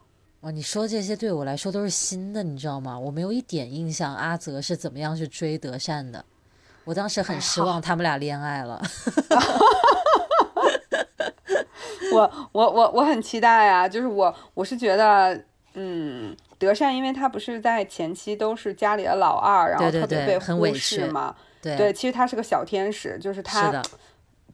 [0.40, 2.98] 哇，你说这些对我来说都是新的，你知道吗？
[2.98, 6.22] 我没有一点印象阿泽是怎么样去追德善的，
[6.84, 8.82] 我当时很失望，他们俩恋爱了。
[12.12, 13.88] 我我我我很期待啊！
[13.88, 21.34] 就是我我是觉得，嗯，德善，因为他不是在前期都是家里的老二，然后特别被忽视嘛。
[21.62, 23.82] 对，其实他是个小天使，就是他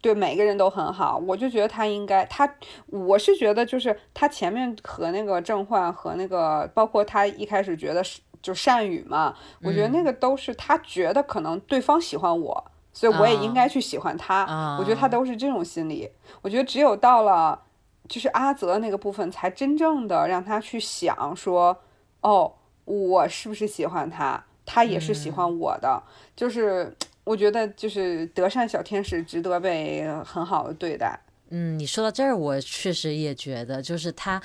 [0.01, 1.21] 对每个人都很好。
[1.27, 2.49] 我就觉得他应该，他
[2.87, 12.71] 我是觉得就是他前面和那个郑焕和那个，包括他一开始觉得是就善宇嘛，我觉得那个都是他觉得可能对方喜欢我。
[12.93, 16.11] 所以我也应该去喜欢他，我觉得他都是这种心理。
[16.43, 17.63] 我觉得只有到了
[18.09, 21.77] 就是阿泽那个部分，才真正的让他去想说，
[22.21, 22.53] 哦，
[22.85, 24.45] 我是不是喜欢他？
[24.67, 26.03] 他也是喜欢我的。
[26.37, 31.19] 就是我觉得就是德善小天使值得被很好的对待。
[31.51, 34.41] 嗯，你说到这儿，我确实也觉得，就是他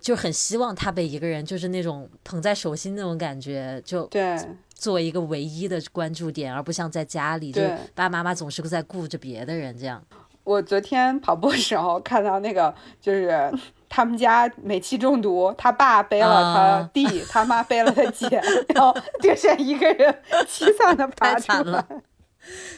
[0.00, 4.36] 就很希望他被一个人就是那种捧在手心那种感觉，就对。
[4.82, 10.02] 作为一个唯一的关注点，而不像在家里，就是爸爸妈妈总是在顾着别的人这样。
[10.42, 13.48] 我昨天跑步的时候看到那个，就是
[13.88, 18.26] 他们家煤气中毒，他爸背了他弟，他妈背了他姐，
[18.74, 20.12] 然后就剩一个人
[20.48, 21.84] 凄惨的爬出来。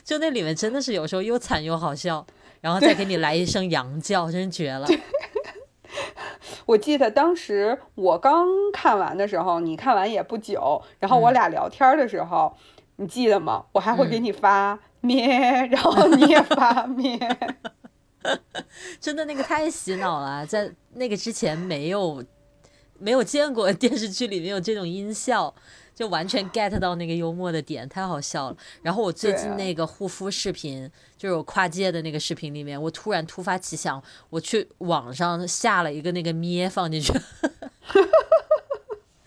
[0.05, 2.27] 就那里面真的是有时候又惨又好笑，
[2.61, 4.87] 然后再给你来一声羊叫，真绝了。
[6.66, 12.57] 我记得当时我刚看完的时候，你看完也不久，然后我俩聊天的时候，
[12.96, 13.64] 你记得吗？
[13.72, 15.26] 我还会给你发咩，
[15.70, 17.18] 然后你也发咩。
[18.98, 22.24] 真的那个太洗脑了，在那个之前没有
[22.98, 25.54] 没有见过电视剧里面有这种音效。
[25.94, 28.57] 就完全 get 到那个幽默的点，太好笑了。
[28.83, 37.12] 然后我最近那个护肤视频，就是我跨界的那个视频里面，我突然突发奇想，我去网上下了一个那个咩放进去。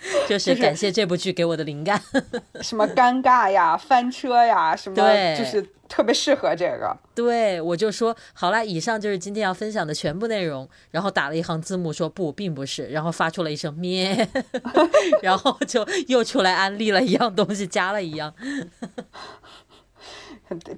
[0.27, 2.01] 就是感谢这部剧给我的灵感，
[2.61, 4.95] 什么尴尬呀、翻车呀，什么
[5.35, 6.95] 就是特别适合这个。
[7.15, 10.67] 对，我就说好了，以上就是今天要分享的全部内容。
[10.91, 14.27] 然后打了一行字幕说不，并不是，然后发出了一声咩，
[15.21, 18.33] 然后就又出来安利了一样东西，加了一样。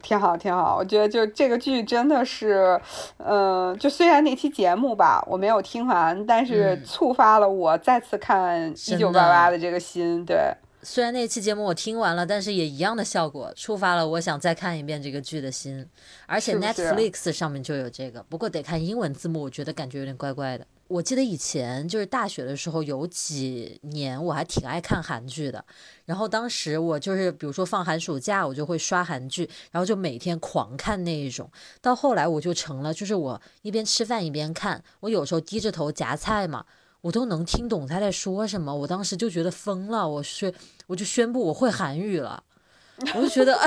[0.01, 0.77] 挺好，挺好。
[0.77, 2.79] 我觉得就这个剧真的是，
[3.17, 10.25] 嗯，就虽然那期节目吧我没有听完，但是触发了我再次看一九八八的这个心。
[10.25, 15.85] 对，虽然那期节目我听完了，但是也一样的效果，触发了我想再看一遍这个剧的心。
[16.25, 20.65] 而且 Netflix 上面就有这个，不过得看英文字幕，我觉得感觉有点怪怪的。
[20.89, 25.63] 我记得以前就是大学的时候，有几年我还挺爱看韩剧的。
[26.05, 31.47] 然后当时我就是比如说放寒暑假，我就会刷韩剧，然后就每天狂看那一种。
[31.79, 36.65] 到后来我就成了，就是我一边吃饭一边看，我有时候低着头夹菜嘛，
[37.01, 38.75] 我都能听懂他在说什么。
[38.75, 40.51] 我当时就觉得疯了，我是
[40.87, 42.43] 我就宣布我会韩语了。
[43.15, 43.57] 我就觉得，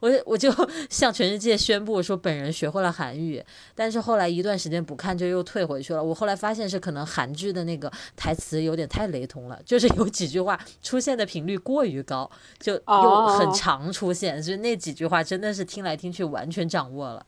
[0.00, 0.52] 我我就
[0.90, 3.42] 向全世界宣布说，本人学会了韩语。
[3.74, 6.02] 但是后来一段时间不看，就又退回去了。
[6.02, 17.24] 我后来发现是可能韩剧的那个台词有点太雷同了，就是 有几句话出现的频率过于高，就又很常出现，所以那几句话真的是听来听去完全掌握了。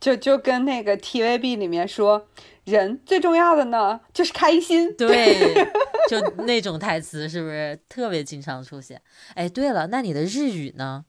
[0.00, 2.26] 就就跟那个 TVB 里面说。
[2.64, 4.90] 人最重要的呢，就是开心。
[4.96, 5.36] 对，
[6.08, 8.98] 就那种台词是不是特别经常出现？
[9.34, 11.04] 哎，对了，那你的日语呢？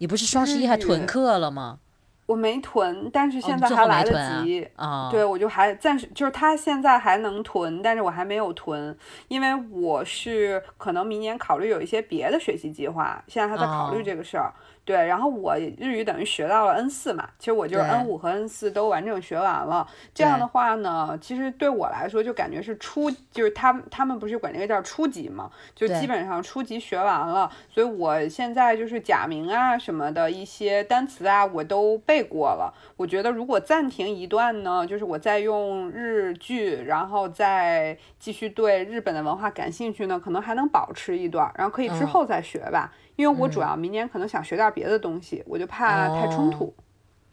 [0.00, 1.78] 你不是双十一还囤课了吗？
[2.24, 5.10] 我没囤，但是现在还来得及啊。
[5.10, 8.96] 对，我就还暂时就是他现在还能囤，但是我还没有囤，
[9.28, 14.50] 因为我是可能明年考虑有一些别的学习计划，现在还在考虑这个事儿。
[14.84, 19.86] 对，然后我日语等于学到了 N 四嘛，其实我就是 N 五和 N 四都完整学完了。
[20.12, 27.48] 这样的话呢，其实对我来说就感觉是初，就是他们他们不是管这个叫初级嘛，就基本上初级学完了。
[27.68, 32.74] 所以我现在就是假名啊什么的一些单词啊，我都背过了。
[32.96, 42.92] 我觉得如果暂停一段呢，就是我再用日剧，然后再继续对日本的文化感兴趣呢，可能还能保持一段，然后可以之后再学吧。
[43.20, 46.72] 因为我主要明年可能想学点别的东西，我就怕太冲突。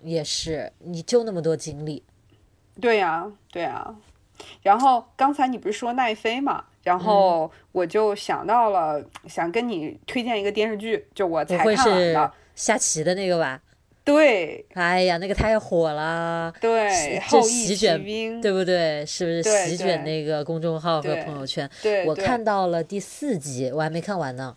[0.02, 2.04] 也是，你就那么多精力。
[2.82, 3.96] 对呀，对呀。
[4.62, 6.66] 然后刚才你不是说奈飞嘛？
[6.84, 13.62] 然后我就想到了，想跟你推荐一个电视剧，就我才看完的下棋的那个吧？
[14.04, 14.66] 对。
[14.74, 16.54] 哎呀，那个太火了。
[16.60, 17.20] 对。
[17.22, 17.98] 后席卷，
[18.42, 19.06] 对不对？
[19.06, 21.70] 是不是席卷那个公众号和朋友圈？
[21.82, 22.06] 对。
[22.06, 24.56] 我看到了第四集，我还没看完呢。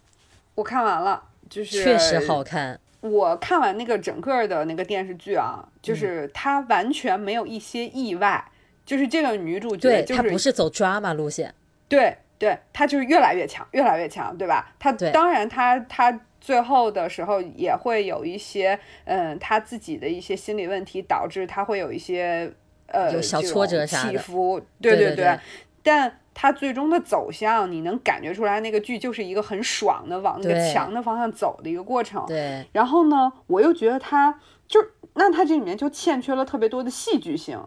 [0.54, 2.78] 我看完了，就是确实好看。
[3.00, 8.44] 我看完那个整个的那个电视剧啊，就是它完全没有一些意外，
[8.84, 11.54] 就是这个女主角，她不是走 drama 路线，
[11.88, 14.74] 对对，她就是越来越强，越来越强，对吧？
[14.78, 22.52] 她当然，她她最后的时候也会有一些，嗯，她自己的一些心理问题，导致她会有一些
[22.88, 25.38] 呃有小挫折起伏，对对对，
[25.82, 26.16] 但。
[26.32, 32.24] 它最终的走向，你能感觉出来，那个剧就是一个很爽的往那个强的方向走的一个过程。
[32.26, 32.64] 对。
[32.72, 34.80] 然后呢，我又觉得它就
[35.14, 37.62] 那它这里面就欠缺了特别多的戏剧性，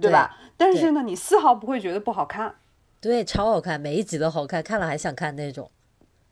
[0.00, 0.36] 对吧？
[0.56, 2.56] 但是呢，你丝毫不会觉得不好看。
[3.00, 5.70] 对，超好看，每一集都好看，看了还想看那种。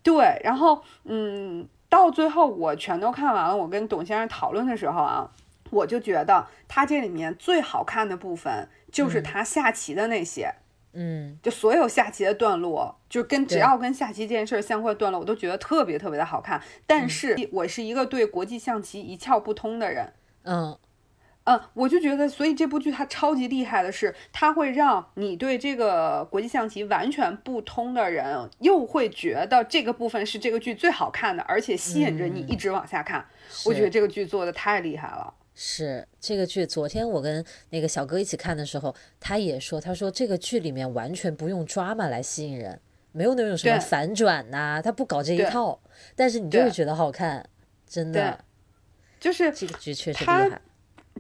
[0.03, 3.57] 对，然后嗯，到最后我全都看完了。
[3.57, 5.31] 我跟董先生讨论的时候啊，
[5.71, 10.47] 我就觉得他这里面最好看的部分就是他下棋的那些。
[10.47, 10.64] 嗯，
[11.43, 16.63] 就所有下棋的段落，就跟只要跟下棋这件事儿相关的段落，我都觉得特别特别的好看。
[16.87, 20.13] 但是我是一个对国际象棋一窍不通的人，
[20.45, 20.79] 嗯，
[21.45, 33.27] 嗯，我就觉得，所以这部剧它超级厉害的是，它会让你对这个国际象棋完全不通的人，又会觉得这个部分是这个剧最好看的，而且吸引着你一直往下看。
[33.67, 35.35] 我觉得这个剧做的太厉害了。
[35.55, 42.81] 是这个剧，昨天我跟那个小哥一起看的时候，他也说，他说这个剧里面完全不用 drama 来吸引人，
[43.13, 45.81] 没有那种什么反转呐，他不搞这一套，
[46.17, 47.49] 但是你就是觉得好看，
[47.87, 48.45] 真的，
[49.21, 50.61] 就是这个剧确实厉害。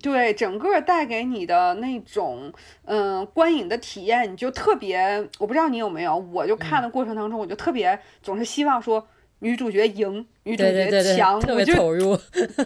[0.02, 2.52] 对，整个带给你的那种
[2.86, 4.98] 嗯观影的体验，你就特别，
[5.38, 9.06] 我不知道你有没有，我就看的过程当中，我就特别总是希望说
[9.38, 12.18] 女主角赢，女主角强，特别投入。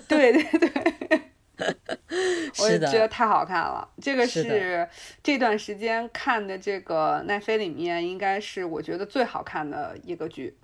[0.09, 1.23] 对对对。
[2.61, 4.89] 我觉得太好看了，这个是
[5.23, 10.57] 这段时间看的这个奈飞里面应该是我觉得最好看的一个剧，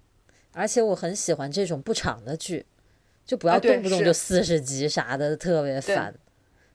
[0.53, 2.65] 而且我很喜欢这种不长的剧，
[3.25, 6.15] 就不要动不动就四十集啥的，特别烦。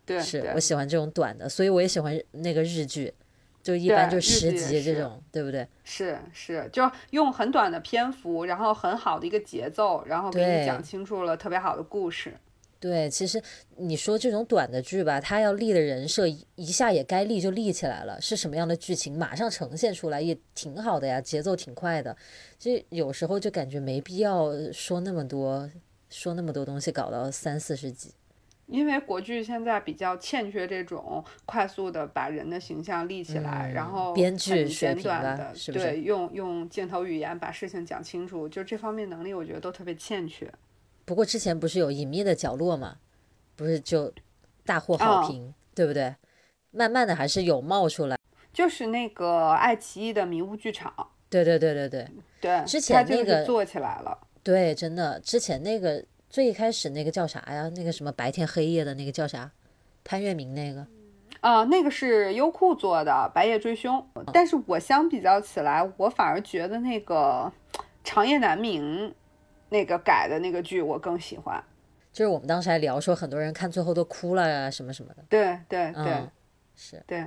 [0.06, 3.14] 对，是我喜欢这种短的，所以我也喜欢那个日剧，
[3.62, 5.68] 就一般就十集这种，对不对？
[5.84, 12.34] 是是，就用很短的篇幅，然后很好的一个节奏，然后给你讲清楚了特别好的故事。
[12.80, 13.42] 对，其实
[13.76, 16.26] 你说这种短的剧吧，它要立的人设
[16.56, 22.16] 一下也该立就立起来了，是什么样的剧情马上呈现出来也挺好的呀，节奏挺快的。
[22.58, 25.70] 这有时候就感觉没必要说那么多，
[26.10, 28.12] 说那么多东西，搞到三四十集。
[28.68, 35.54] 因为国剧现在比较欠缺这种快速的把人的形象立起来，然后编剧简短的？
[35.74, 40.48] 对，用用镜头语言把事情讲清楚，就这方面能力，我觉得都特别欠缺。
[41.10, 42.98] 不过之前不是有隐秘的角落嘛，
[43.56, 44.14] 不是就
[44.64, 46.16] 大获好评，对不对？
[46.70, 48.16] 慢慢的还是有冒出来，
[48.54, 50.94] 就是那个爱奇艺的迷雾剧场，
[51.28, 52.08] 对对对对对
[52.40, 57.68] 对，之前那个做起来了，对，真的，之前那个最开始那个叫啥呀？
[57.76, 59.52] 那个什么白天黑夜的那个叫啥？
[60.04, 60.86] 潘粤明那个，
[61.42, 63.98] 啊，那个是优酷做的《白夜追凶》，
[64.32, 67.52] 但是我相比较起来，我反而觉得那个
[68.04, 69.10] 《长夜难明》。
[69.70, 71.64] 那个改的那个剧我更喜欢，
[72.12, 75.24] 就是我们当时还聊说很多人看最后都哭了啊什么什么的。
[75.30, 76.30] 对对对，
[76.76, 77.04] 是。
[77.08, 77.26] 对，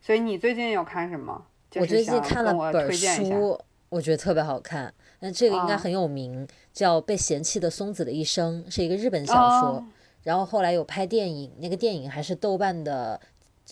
[0.00, 1.46] 所以你最近有看什么？
[1.76, 4.92] 我最近看了本书，我觉得特别好看。
[5.20, 9.84] 那这个应该很有名，叫《被嫌弃的松子的一生》，是一个日本小说。
[10.22, 13.20] 然后后来有拍电影，那个电影还是豆瓣的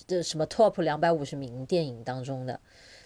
[0.06, 2.60] 这什么 Top 两百五十名电影当中的。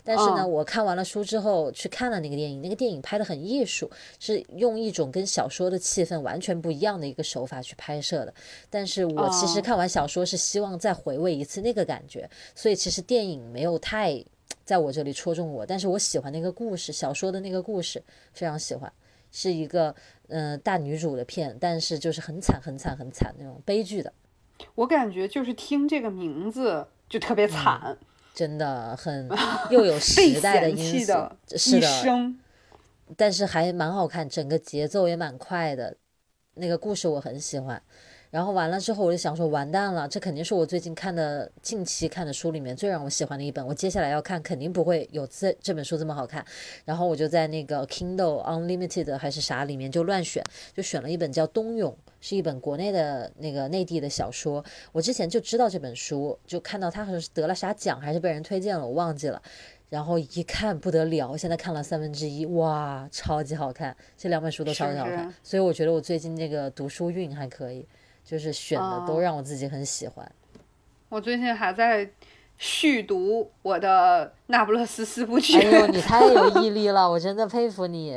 [0.04, 8.34] 但是呢，我看完了书之后去看了那个电影，那个电影拍的很艺术，是用一种跟小说的气氛完全不一样的一个手法去拍摄的。
[8.68, 14.24] 但是我其实看完小说是希望再回味一次那个感觉，所以其实电影没有太
[14.64, 15.64] 在我这里戳中我。
[15.64, 18.92] 但是我喜欢那个故事，小说的那个故事非常喜欢，
[19.30, 19.94] 是一个
[20.28, 24.12] 嗯大女主的片，但是就是很惨很惨很惨那种悲剧的。
[24.74, 27.96] 我感觉就是听这个名字就特别惨。
[28.34, 29.28] 真的很
[29.70, 31.12] 又有时代的因素，
[31.56, 31.86] 是的，
[33.16, 35.96] 但是还蛮好看，整个节奏也蛮快的，
[36.54, 37.82] 那个故事我很喜欢。
[38.32, 43.64] 然后完了之后，我就想说，完蛋了，这肯定是我最近看的、近期看的书里面最让我喜欢的一本。
[43.66, 46.42] 我接下来要看，肯定不会有这这本书这么好看。
[46.86, 50.42] 然后我就在那个 Kindle Unlimited 还是啥里面就乱选，
[50.74, 54.64] 就选了一本叫《冬泳》，是一本国内的那个内地的小说。
[54.92, 59.42] 我之前就知道这本书，就看到它好像是得了啥奖，还是被人推荐了，我忘记了。
[59.90, 63.94] 然后一看不得了，现在看了三分之一，哇，超级好看！
[64.16, 67.86] 这两本书都超级好看，所以我觉得我最近这个读书运还可以。
[68.24, 70.30] 就是选的都让我自己很喜欢。
[71.08, 72.10] 我最近还在
[72.56, 75.58] 续读我的《那不勒斯四部曲》。
[75.60, 78.16] 哎呦，你 太有毅力了，我真的佩服你。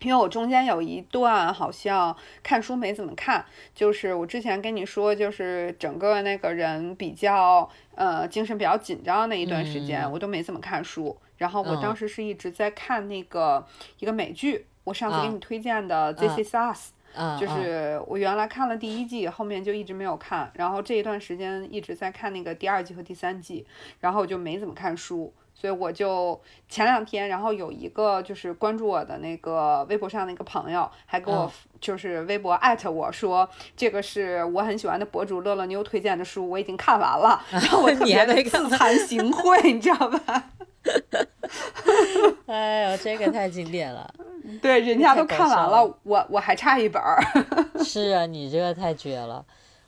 [0.00, 3.42] 因为我中间有一段好像看书没怎么看，
[3.74, 11.16] 就是我之前跟你说，就是整个那个人比较呃精神比较紧张那一段时间，我都没怎么看书。
[11.38, 13.66] 然后我当时是一直在看那个
[13.98, 16.90] 一个美剧，我上次给你推荐的《This Is Us》。
[17.40, 23.66] 就是我原来看了第一季，后面就一直没有看，然后这一段时间一直在看那个第二季和第三季，
[24.00, 31.50] 然后我就没怎么看书，所以我就前两天，然后有一个就是关注我的那个微博上的一个朋友，还给我
[31.80, 40.50] 就是微博艾特我说这个是我很喜欢的博主乐乐妞推荐的书，我已经看完了， 然后我特 别的自惭形秽，你知道吧？
[42.46, 44.12] 哎呦，这个太经典了。
[44.60, 47.18] 对，人家都看完了，我我还差一本儿。
[47.82, 49.44] 是啊，你这个太绝了，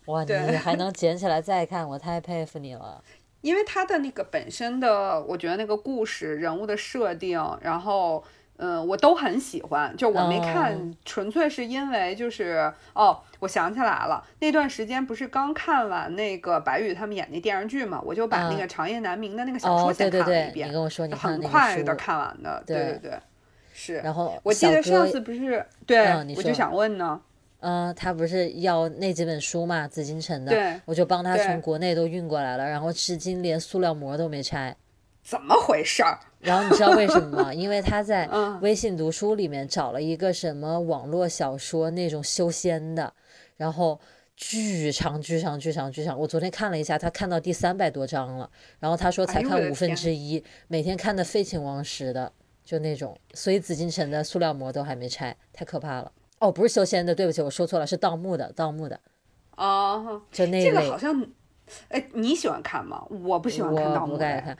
[0.06, 3.02] 哇，你还能捡起来再看，我太佩服你了。
[3.42, 8.24] 因为他的那个本身的，我觉得那个故事、人物的设定，然后
[8.58, 23.18] 嗯，我都很喜欢，就我没哦看，纯粹是因为就是哦，我想起来了，那段时间不是刚看完那个白宇他们演那电视剧嘛，我就把那嗯个《长夜难明》的那个小哦说，先看了一遍，你跟我说你看很那个快的，看完的，对对对对，
[23.74, 23.94] 是。
[23.96, 27.20] 然后我记得上次不是对，嗯我就想问呢，
[27.60, 34.74] 嗯，他不是要那几本书嘛，紫禁城的，对，我就帮他从国内都运过来了，然后至今连塑料膜都没拆。
[35.26, 36.18] 怎么回事儿？
[36.38, 37.52] 然后你知道为什么吗？
[37.52, 43.12] 因为他在嗯微信读书里面找了一个什么网络小说那种修仙的，
[43.56, 43.98] 然后
[44.36, 46.16] 巨长巨长巨长巨长。
[46.16, 48.48] 我昨天看了一下，他看到第三百多章了，
[48.78, 52.30] 然后他说才看五分之一，每天看的废寝忘食的，
[52.64, 53.18] 就那种。
[53.34, 56.12] 所以紫禁城的塑料膜都还没拆，太可怕了。
[56.38, 59.00] 哦，不是修仙的，对不起，我说错了，是盗墓的，盗墓的，
[59.56, 60.96] 哦，就那类这个好。
[60.96, 61.26] 像，
[61.88, 63.04] 哎，你喜欢看吗？
[63.24, 64.58] 我不喜欢看我盗墓哎，不爱看，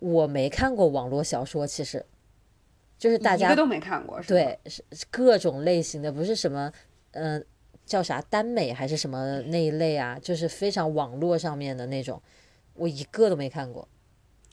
[0.00, 2.04] 我没看过网络小说，其实
[2.98, 4.28] 就是大家一个都没看过，是？
[4.28, 6.72] 对，是是各种类型的，不是什么，
[7.12, 7.44] 嗯、
[7.86, 12.20] 叫啥耽美还是什么那一类啊，就是非常网络上面的那种，
[12.74, 13.86] 我一个都没看过。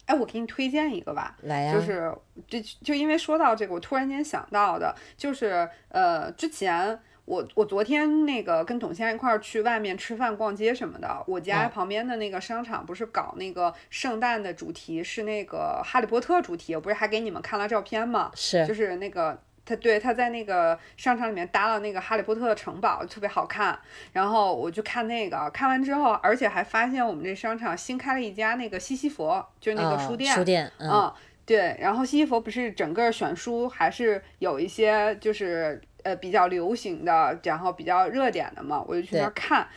[0.05, 2.15] 哎，我给你推荐一个吧，来呀，就是
[2.47, 6.97] 就就因为说到这个，我突然间想到的，就是呃，之前
[7.27, 18.31] 我我昨天那个跟董先生一块儿去外面吃饭、逛街什么的，我家嗯旁边的那个商场不是搞那个圣诞的主题是那个哈利波特主题，我不是还给你们看了照片吗？
[18.33, 19.37] 就是是那个。
[19.69, 23.77] 他对他在那个商场里面搭了那个哈利波特的城堡，特别好看。
[24.13, 30.33] 然后我就看那个，看完之后，而且还发现我们这商场新开了一家那个西西弗，就是那个啊书店。
[30.33, 31.13] 书店，嗯，嗯，
[31.45, 39.67] 对，然后西西弗不是整个选书还是有一些就是呃比较流行的，然后比较热点的嘛，我就去那儿看，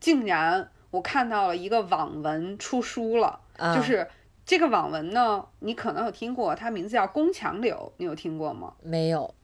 [0.00, 4.06] 竟然我看到了一个网文出书了，啊就是
[4.46, 8.72] 这个网文呢，你可能有听过，它名字叫《宫墙柳》，你有听过吗？
[8.82, 9.34] 没有，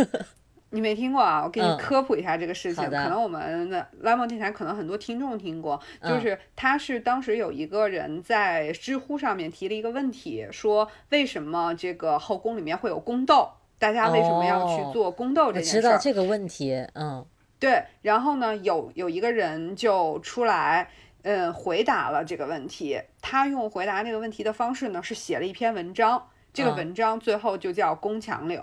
[0.68, 1.44] 你没听过啊？
[1.44, 13.48] 我给你嗯科普一下这个事情，可能我们的 Lemon 电台可能很多听众听过，就嗯是他是当时有一个人在知乎上面提了一个问题，说为什么这个后宫里面会有宫斗？
[13.78, 15.80] 大家为什么要去哦做宫斗这件事儿？
[15.80, 17.24] 知道这个问题，嗯，
[17.58, 20.88] 对，然后呢，有有一个人就出来，
[21.22, 23.00] 嗯，回答了这个问题。
[23.20, 28.60] 他用回答那个问题的方式呢，是写了一篇文章，这个嗯文章最后就叫《宫墙柳》。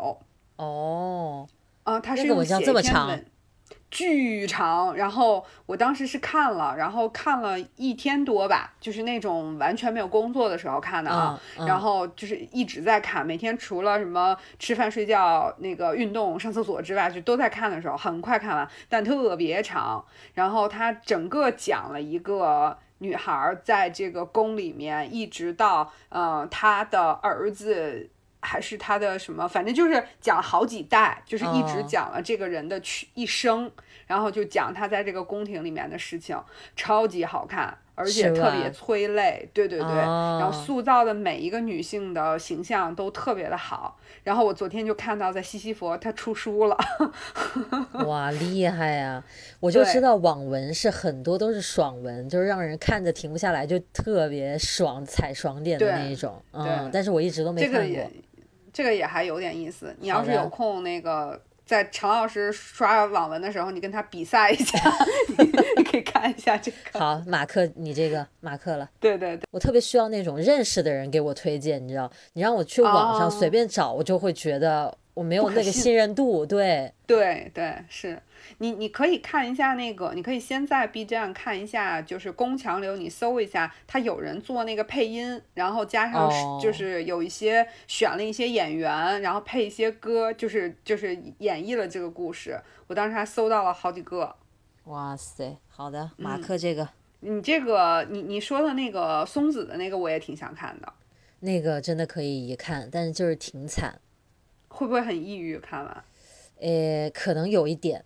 [0.64, 1.48] 哦，
[1.84, 3.26] 啊，他是用写这么长一篇文，
[3.94, 4.96] 巨长。
[4.96, 11.40] 然后我当时是看了，然后看了一天多吧，就是那种完全没有工作的时候看的啊。
[11.60, 20.04] 嗯，然嗯后就是一直在看，每天除了什么吃饭、睡觉、那个运动、上厕所之外，就都在看的时候，很快看完，但特别长。
[20.34, 28.10] 然后他整个讲了一个女孩儿在这个宫里面，一直到呃她的儿子。
[28.44, 33.72] 还是他的什么，反正就是讲了好几代，就是一直哦讲了这个人的去一生，
[34.06, 36.38] 然后就讲他在这个宫廷里面的事情，
[36.76, 43.98] 超级好看，而且特别催泪，对对对，然后哦塑造的每一个女性的形象都特别的好。
[44.24, 46.78] 然后我昨天就看到在西西弗他出书了，
[48.08, 49.22] 哇，厉害呀！
[49.60, 56.42] 我就知道网文是很多都是爽文，就是让人看着停不下来，就特别爽，踩爽点的那一种。
[56.52, 58.10] 嗯对，但是我一直都没看过这个也。
[58.74, 59.96] 这个也还有点意思。
[60.00, 64.78] 你要是有空，那个在常老师刷网文的时候，你跟他比赛一下，
[65.78, 67.00] 你 可以看一下这个。
[67.00, 68.90] 好，马克，你这个马克了。
[69.00, 76.46] 对对对，我特别需要那种认识的人给我推荐，你知道，你让我去网上哦随便找，我就会觉得我没有那个信任度。
[76.46, 78.20] 对，对对，是
[78.60, 86.30] 你，你可以看一下那个，你可以先在 B 站看一下，就是《宫墙流》，你搜一下，他有人做那个配音，然后加上
[86.60, 92.60] 就是有一些选了一些演员，然后配一些歌，就是就是演绎了这个故事。
[92.88, 94.36] 我当时还搜到了好几个。
[94.86, 96.90] 哇塞，好的，马嗯克这个、
[97.22, 100.94] 你这个，你你说的那个松子的那个，我也挺想看的，
[101.40, 104.02] 那个真的可以一看，但是就是挺惨，
[104.68, 105.58] 会不会很抑郁？
[105.58, 106.04] 看完？
[106.60, 108.04] 呃，可能有一点，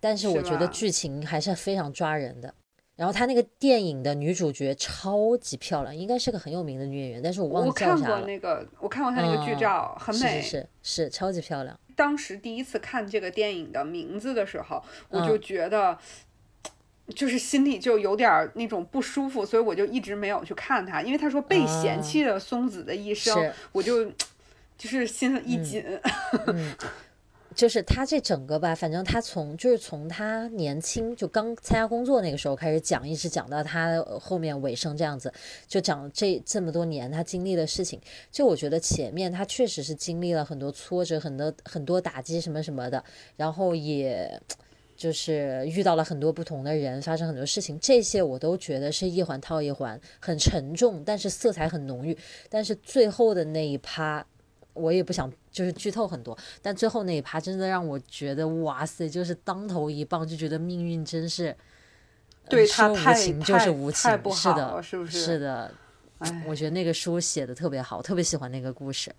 [0.00, 2.54] 但是我觉得剧情还是非常抓人的。
[2.96, 8.26] 然后他那个电影的女主角超级漂亮，应该是个很有名的女演员，但是我忘我看过记叫啥了。
[8.26, 10.42] 那个，我看过他那个剧嗯照，很美。
[10.42, 11.78] 是是是，超级漂亮。
[11.94, 15.96] 当时第一次看这个电影的名字的时候，我嗯就觉得，
[17.14, 21.00] 就是心里就有点儿那种不舒服，所以我就一直没有去看它。
[21.00, 24.06] 因为他说被嫌弃的松子的一生，啊，我就
[24.76, 25.84] 就是心里一紧。
[26.48, 26.74] 嗯，
[27.54, 35.32] 就是他这整个吧，反正他从就是从他年轻就刚参加工作那个时候开始讲，一直讲到他后面尾声这样子，
[35.66, 38.00] 就讲这这么多年他经历的事情。
[38.30, 43.02] 就我觉得前面他确实是经历了很多挫折，很多很多打击什么什么的，
[43.36, 44.40] 然后也
[44.96, 52.16] 就是遇到了很多不同的人，发生很多事情，这些我都觉得是一环套一环，很沉重，但是色彩很浓郁。
[52.48, 54.24] 但是最后的那一趴。
[54.78, 61.56] 我也不想就是剧透很多，但最后那一趴真的让我觉得哇塞，就是当头一棒，就觉得命运真是
[62.48, 65.18] 对他无情就是无情，是的，是不是？
[65.18, 65.74] 是的，
[66.46, 69.12] 我觉得那个书写的特别好，特别喜欢那个故事。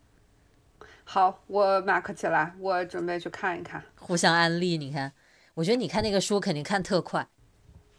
[1.03, 3.83] 好，我 mark 起来，我准备去看一看。
[3.99, 5.11] 互相安利，你看，
[5.55, 7.27] 我觉得你看那个书肯定看特快。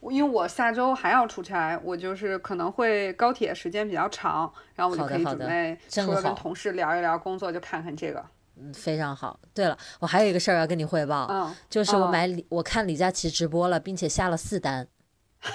[0.09, 8.25] 因为我下周还要出差，我就是可能会高铁时间比较长，然后我就可以准备除了跟同事聊一聊工作，就看看这个。
[8.57, 9.39] 嗯，非常好。
[9.53, 14.89] 对了，我还有一个事儿要跟你汇报，嗯，就是我买李，我看李佳琦直播了，并且下了四单。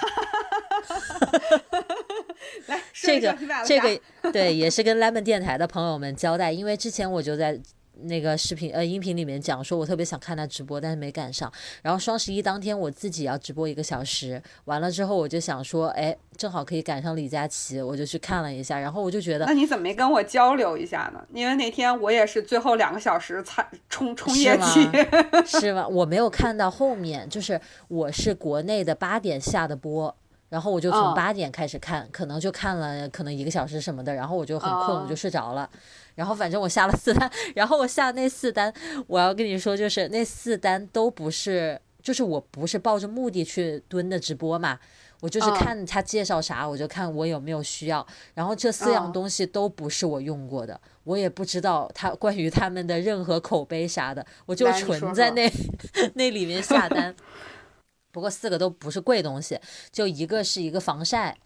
[2.66, 4.00] 来，这个这个
[4.32, 7.60] 对，也是跟 lemon 电台的朋友们交代，因为之前我就在。
[8.02, 11.50] 那个视频呃音频里面讲说，我特别想看他直播，但是没赶上。
[11.82, 18.78] 然后双十一当天我自己要直播一个小时，完了之后我就想说，哎，正好可以赶上李佳琦，我就去看了一下。
[18.78, 21.24] 然后我就觉得，那你怎么没跟我交流一下呢？
[21.32, 24.88] 因为那天我也是最后两个小时才冲冲业绩，
[25.46, 25.86] 是吗？
[25.88, 30.14] 我没有看到后面，就是我是国内的八点下的播。
[30.48, 35.68] 然后我就从八点开始看，可能就看了可能一个小时什么的，然后我就很困，我就睡着了。
[36.16, 38.72] 然后反正我下了四单，然后我下那四单，
[39.06, 44.78] 我要跟你说，就是那四单都不是，就是我不是抱着目的去蹲的直播嘛，
[45.20, 48.04] 我就是看他介绍啥，我就看我有没有需要。
[48.34, 55.50] 然后这四样东西都不是我用过的，我也不知道他关于他们的任何口碑啥的，我就纯在那
[56.16, 57.14] 那里面下单。
[58.10, 59.60] 不过四个都不是贵东西，
[59.92, 61.36] 就一个是一个防晒，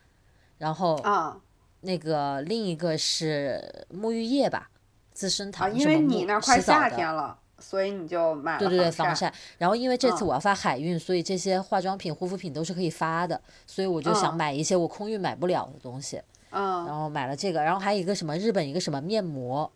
[0.59, 1.37] 然后啊，
[1.81, 4.69] 那个另一个是沐浴液吧，
[5.13, 9.33] 资生堂因为你那快夏天了，所以你就买了对对对防晒。
[9.59, 16.21] 然后因为这次我要发海运，所以这些化妆品、护肤品都是可以发的，所以我就想买一些我空运买不了的东西。
[16.51, 19.71] 嗯，然后买了这个，然后还有一个什么日本一个什么面膜。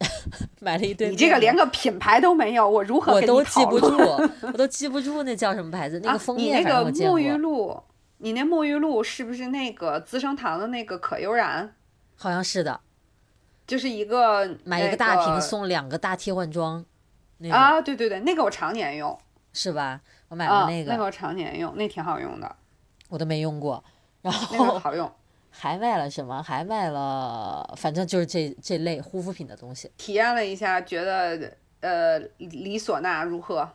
[0.60, 3.98] 买了一堆，你这个连个品牌都没有，我如何我都记不住，
[4.40, 7.18] 我都记不住那叫什么牌子，那个封面反正我见过。
[7.20, 7.82] 你那个沐浴露，
[8.22, 11.74] 你那沐浴露是不是那个资生堂的那个可悠然？
[12.16, 12.80] 好像是的，
[13.66, 16.84] 就是一个买一个大瓶送两个大替换装。
[17.50, 19.18] 啊，对对对，那个我常年用，
[19.54, 20.00] 是吧？
[20.28, 22.56] 我买了那个，那个我常年用，那挺好用的。
[23.08, 23.82] 我都没用过，
[24.20, 25.10] 然后那个好用。
[25.48, 26.42] 还卖了什么？
[26.42, 29.90] 还卖了，反正就是这这类护肤品的东西。
[29.96, 33.66] 体验了一下，觉得呃，李索娜如何？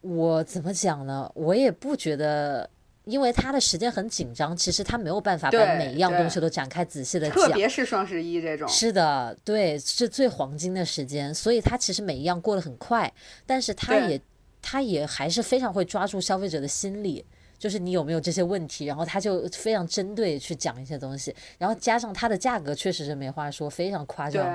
[0.00, 1.30] 我怎么讲呢？
[1.34, 2.70] 我也不觉得，
[3.10, 7.36] 因为他的时间很紧张，其实他没有办法把每一样东西都展开仔细的讲。
[7.36, 8.68] 特别是双十一这种。
[8.68, 13.12] 是的，对，是最黄金的时间，所以他其实每一样过得很快，
[13.44, 14.20] 但是他也
[14.62, 17.24] 他也还是非常会抓住消费者的心理。
[17.58, 24.50] 就是你有没有这些问题，然后他就非常针对去讲一些东西，然后加上它的价格确实是没话说，非常夸张，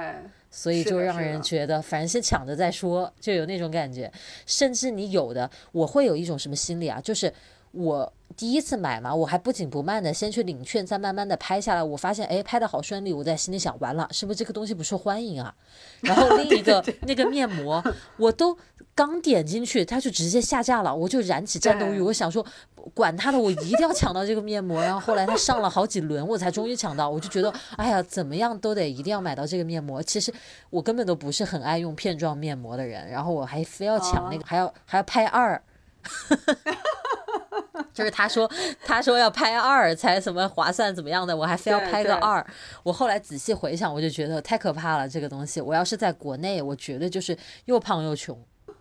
[0.49, 4.12] 所以就让人觉得反正先抢着再说，就有那种感觉。
[4.47, 6.99] 甚至你有的，我会有一种什么心理啊？
[6.99, 7.32] 就是
[7.76, 15.53] 我第一次买嘛，我还不紧不慢的先去领券，再慢慢的拍下来，我发现哎拍的好顺利，我在心里想完了，是不是这个东西不受欢迎啊？
[16.01, 17.84] 然后另一个 那个面膜，
[18.17, 18.57] 我都
[18.93, 22.45] 刚点进去，它就直接下架了，我就燃起战斗欲，我想说。
[22.93, 24.80] 管他的，我一定要抢到这个面膜。
[24.80, 27.09] 然后后来它上了好几轮，我才终于抢到。
[27.09, 30.03] 我就觉得，哎呀，怎么样都得一定要买到这个面膜。
[30.03, 30.32] 其实
[30.69, 35.59] 我根本都不是很爱用片状面膜的人，然后我还非要抢那个，还要还要拍二，
[37.93, 38.49] 就是他说
[38.84, 42.45] 他说要拍二才什么划算怎么样的，我还非要拍个二。
[42.84, 45.59] 我后来仔细回想，我就觉得太可怕了，这个东西。
[45.59, 48.38] 我要是在国内，我绝对就是又胖又穷。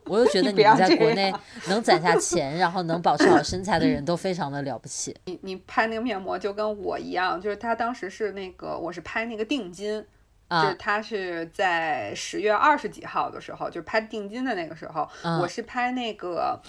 [0.06, 1.32] 我又觉得 你们在国内
[1.68, 5.16] 能攒下钱，然后能保持好身材的人都非常的了不起。
[5.24, 10.04] 你你拍那个面膜就跟我一样，就是他当时是那个我是拍那个定金，
[10.50, 15.08] 就是他是在十月二十几号的时候，就是拍定金的那个时候，
[15.40, 16.60] 我是拍那个。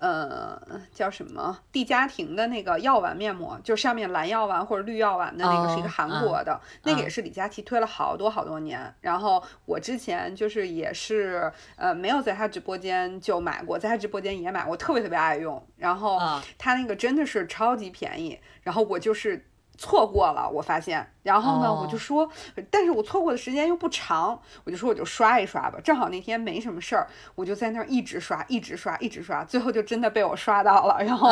[0.00, 0.60] 呃，
[0.92, 1.58] 叫什么？
[1.70, 8.92] 蒂佳婷的那个药丸面膜，就上面蓝药丸或者绿药丸的那个，是一个韩国的，那个也是李佳琦推了好多好多年。
[9.02, 15.64] 然后我之前就是也是，呃，没有在他直播间就买过，在他直播间也买过，特别特别爱用。
[15.76, 16.18] 然后
[16.58, 19.46] 他那个真的是超级便宜，然后我就是。
[19.80, 22.28] 错过了，我发现，然后呢，哦我就说，
[22.70, 31.30] 但是我错过的时间又不长，我就说我就刷一刷吧，正好那天没什么事儿，我就在那儿一直刷，一直刷，一直刷，最后就真的被我刷到了，然后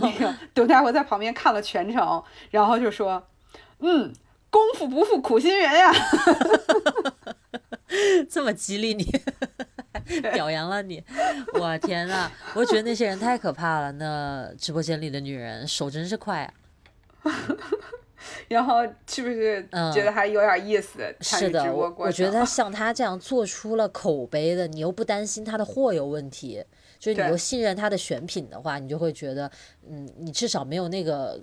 [0.00, 2.22] 那个 董大夫在旁边看了全程，
[2.52, 3.20] 然后就说，
[3.80, 4.12] 嗯，
[4.48, 5.92] 功夫不负苦心人呀，
[8.30, 9.04] 这么激励你，
[10.32, 11.02] 表扬了你，
[11.54, 13.90] 我天呐，我觉得那些人太可怕了。
[13.90, 16.52] 那直播间里的女人手真是快啊！
[18.48, 20.98] 然后是不是觉得还有点意思？
[21.20, 26.64] 是的，我我觉得他像他这样做出了口碑的，你又不担心他的货有问题，
[26.98, 29.50] 就是你又信任他的选品的话，你就会觉得，
[29.88, 31.40] 嗯，你至少没有那个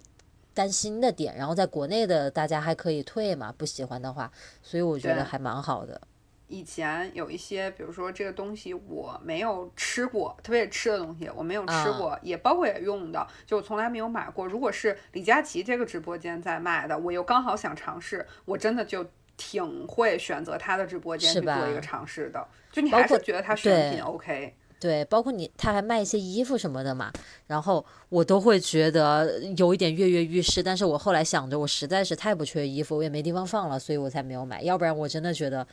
[0.54, 1.36] 担心的点。
[1.36, 6.02] 然后在国内的大家还可以退嘛，不喜欢的话，所以我觉得还蛮好的。
[6.48, 14.48] 以前有一些，比如说这个东西我没有吃过，特别是吃的东西我没有吃啊过，也包括也用的，就我从来没有买过。
[14.48, 19.06] 如果是李佳琦这个直播间在卖的，我又刚好想尝试，我真的就
[19.38, 22.48] 挺会选择他的直播间去做一个尝试的。
[22.72, 27.12] 就你包括还是觉得他选品 OK，对，包括你，他还卖一些衣服什么的嘛，
[27.48, 35.66] 然后我都会觉得有一点跃跃欲试，但是我后来想着，我实在是太不缺衣服，我也没地方放了，所以我才没有买，要不然我真的觉得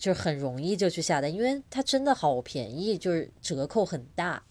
[0.00, 4.42] 就是很容易就去下单，因为它真的好便宜，就是折扣很大。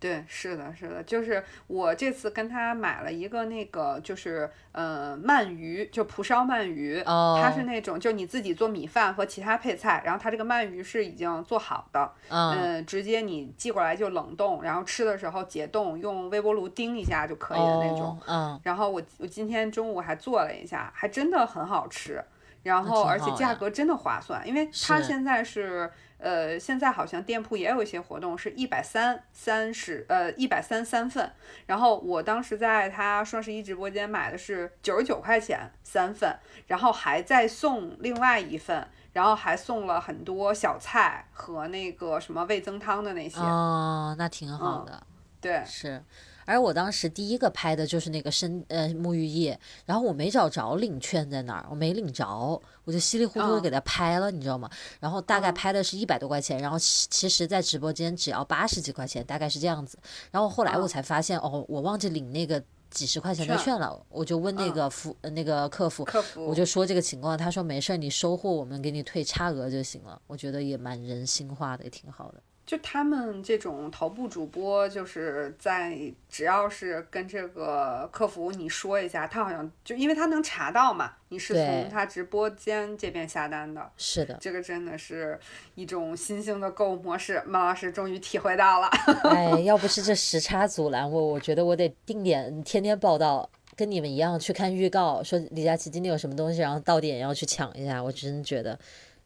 [0.00, 18.08] 对，是的，是的，就是我这次跟他买了一个那个，就是呃鳗鱼，就蒲烧鳗鱼，哦它是那种就你自己做米饭和其他配菜，然后它这个鳗鱼是已经做好的，嗯，嗯，直接你寄过来就冷冻，然后吃的时候解冻，用微波炉叮一下就可以的那种。
[18.08, 22.22] 哦，嗯，然后我我今天中午还做了一下，还真的很好吃，
[22.64, 25.88] 然后而且价格真的划算，因为它现在是
[26.18, 31.30] 呃现在好像店铺也有一些活动是一百三三十呃一百三三份，
[31.66, 36.36] 然后我当时在他双十一直播间买的是九十九块钱三份，
[36.66, 38.86] 然后还再送另外一份。
[39.14, 45.06] 然后还送了很多小菜和那个什么味增汤的那些，哦，那挺好嗯的。
[45.40, 46.02] 对，是，
[46.44, 54.70] 而我当时第一个拍的就是那个身呃沐浴液，然后我没找着领券在哪儿，我没领着，我就稀里糊涂的嗯给他拍了，你知道吗？
[55.00, 59.98] 然后大概嗯拍的是一百多块钱，然后其其实在直播间只要八十几块钱，大概是这样子。
[60.30, 70.20] 然后后来我嗯才发现，哦，我忘记领那个几十块钱的券券了，我就问那嗯个服、呃那个客服，客服我就说这个情况，他说没事儿，你收货我们给你退差额就行了。
[70.26, 72.40] 我觉得也蛮人性化的，也挺好的。
[72.66, 75.98] 就他们这种头部主播，就是在
[76.30, 85.38] 只要是跟这个客服你说一下，他好像就因为他能查到嘛，你是从他直播间这边下单的，是的，这个真的是
[85.74, 87.42] 一种新兴的购物模式。
[87.46, 88.88] 孟老师终于体会到了，
[89.28, 98.02] 哎，要不是这时差阻拦我，我觉得我得定点天天报道，跟你们一样去看预告，说李佳琦今天有什么东西，然后到点要去抢一下。
[98.02, 98.78] 我真觉得，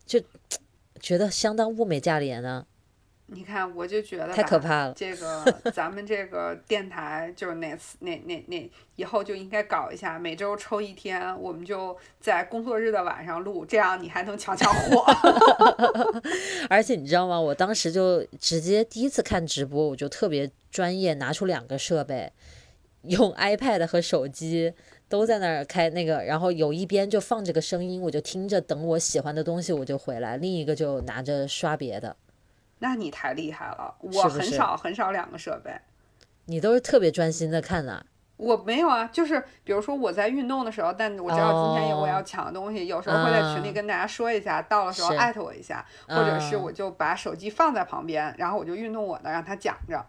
[0.05, 0.21] 就
[1.01, 2.67] 觉得相当物美价廉呢、
[3.31, 4.95] 你看我就觉得太可怕了。
[4.97, 15.05] 这个 咱们这个电台就是那次那那那以后就应该搞一下，每周抽一天，我们就在工作日的晚上录，这样你还能抢抢 货。
[16.71, 17.39] 而且你知道吗？
[17.39, 22.33] 我当时就直接第一次看直播，我就特别专业，拿出两个设备，
[23.03, 24.73] 用 iPad 和手机
[25.07, 32.17] 都在那儿开那个，然后有一边就放这个声音，我就听着，等我喜欢的东西我就回来，另一个就拿着刷别的。
[32.81, 35.71] 那你太厉害了，我很少很少两个设备。
[36.47, 38.03] 你都是特别专心的看呐、
[38.37, 50.05] 我没有啊，就是比如说我在运动的时候，但我知道今天有我要抢的东西，有时候会在群里哦跟大家说一下，到了时候艾特我一下，或者是嗯我就把手机放在旁边，然后我就运动我的，让他讲着。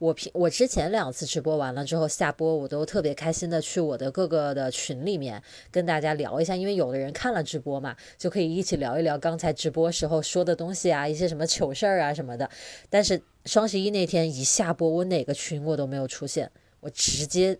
[0.00, 5.40] 我平我之前两次直播完了之后下播，我都特别开心的去我的各个的群里面
[5.70, 12.48] 跟大家聊一下，因为有的人看了直播嘛，就可以一起聊一聊刚才直播时候说的东西啊，一些什么糗事儿啊什么的。
[12.88, 17.58] 但是双十一那天一下播，我哪个群我都没有出现，我直接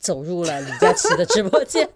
[0.00, 1.86] 走入了李佳琦的直播间，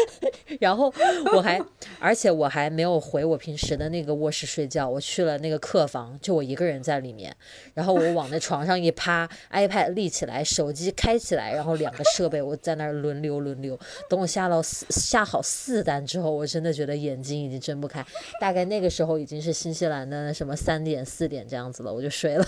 [0.58, 0.92] 然后
[1.34, 1.60] 我还，
[1.98, 7.36] 而且我还没有回我平时的那个卧室睡觉，我去了那个客房，就我一个人在里面，
[7.74, 13.78] 然后我往那床上一趴，iPad 立起来，手机开起来，然后两个设备我在那儿轮流轮流。
[14.08, 18.02] 等我下到四下好四单之后，我真的觉得眼睛已经睁不开，
[18.40, 22.46] 大概那个时候已经是新西兰的什么三点四点这样子了，我就睡了。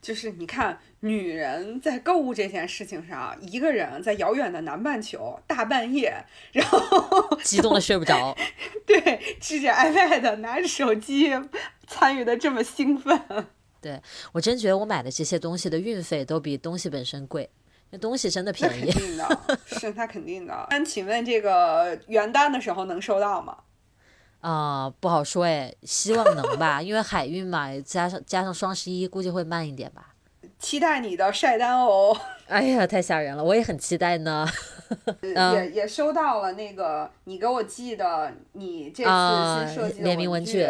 [0.00, 8.36] 就是你看，女人在购物这件事情上，一个人在遥远的南半球大半夜，然后 激动的睡不着。
[8.86, 11.30] 对支着 iPad 拿着手机
[11.86, 13.20] 参与的这么兴奋，
[13.80, 14.00] 对
[14.32, 17.50] 我真觉得我买的这些东西的运费都比东西本身贵，
[17.90, 19.02] 那东西真的便宜肯。
[19.02, 20.66] 定的，是他肯定的。
[20.70, 23.56] 那请问这个元旦的时候能收到吗？
[24.40, 30.14] 啊、不好说哎，希望能吧，因为海运嘛，加上加上双十一，估计会慢一点吧。
[30.58, 32.16] 期待你的晒单哦。
[32.48, 34.46] 哎呀，太吓人了，我也很期待呢。
[35.34, 40.66] 呃也也收到了那个你给我寄的你这啊次新设计的联名文具。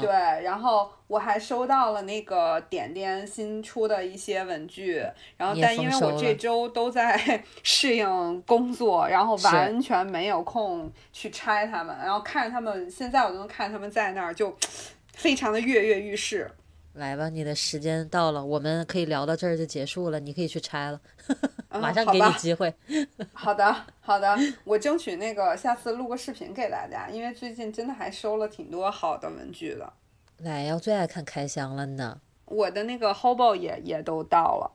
[0.00, 0.10] 对，
[0.42, 5.04] 然后我还收到了那个点点新出的一些文具，
[5.36, 14.56] 然后但因为我这周都在 适应工作，然后完全没有空去拆它们，然后看着他们，现在我都能看他们在那儿，就
[15.14, 16.50] 非常的跃跃欲试。
[16.96, 21.00] 来吧，你的时间到了，我们可以聊到这儿就结束了，你可以去拆了，
[21.68, 22.72] 嗯马上给你机会。
[23.34, 24.34] 好的，好的，
[24.64, 29.92] 我争取那个下次录个视频给大家，因为最近真的还收了挺多好的文具的。
[30.38, 32.18] 来呀，我最爱看开箱了呢。
[32.46, 34.70] 我的那个 Hobo 也也都到了，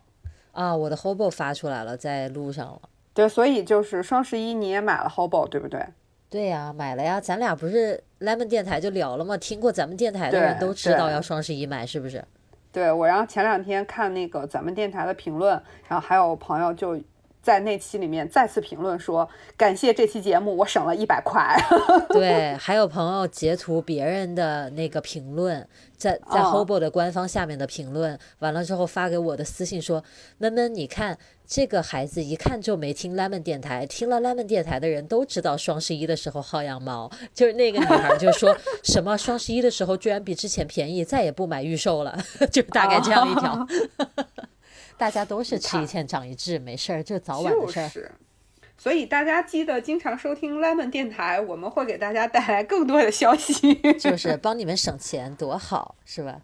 [0.52, 2.82] 啊，我的 Hobo 发出来了，在路上了。
[3.14, 5.84] 对，所以就是双十一你也买了 Hobo 对不对？
[6.30, 9.36] 对呀，买了呀，咱俩不是 Lemon 电台就聊了嘛？
[9.38, 12.24] 听过咱们电台的人都知道要双十一买，是不是？
[12.72, 15.52] 对我，然后前两天看那个咱们电台的评论，
[15.90, 16.96] 然后还有朋友就
[17.42, 19.28] 在那期里面再次评论说，
[19.58, 21.58] 感谢这期节目我省了一百块。
[22.14, 25.68] 对，还有朋友截图别人的那个评论，
[25.98, 30.04] 在在哦 Hobo 的官方下面的评论，完了之后发给我的私信说
[30.38, 31.18] ：“闷闷，你看
[31.48, 42.16] 这个孩子一看就没听 Lemon 电台，听了 Lemon 电台的人都知道双十一的时候薅羊毛。”就是那个女孩就说 什么双十一的时候居然比之前便宜，再也不买预售了，
[42.52, 43.68] 就大概这样一条。
[45.02, 47.88] 大家都是吃一堑长一智，没事儿，就早晚的事儿。
[47.88, 48.12] 就是，
[48.78, 53.74] 所以大家记得经常收听 Lemon 电台，我们会给大家带来更多的消息。
[53.98, 56.40] 就是帮你们省钱，多好，是吧？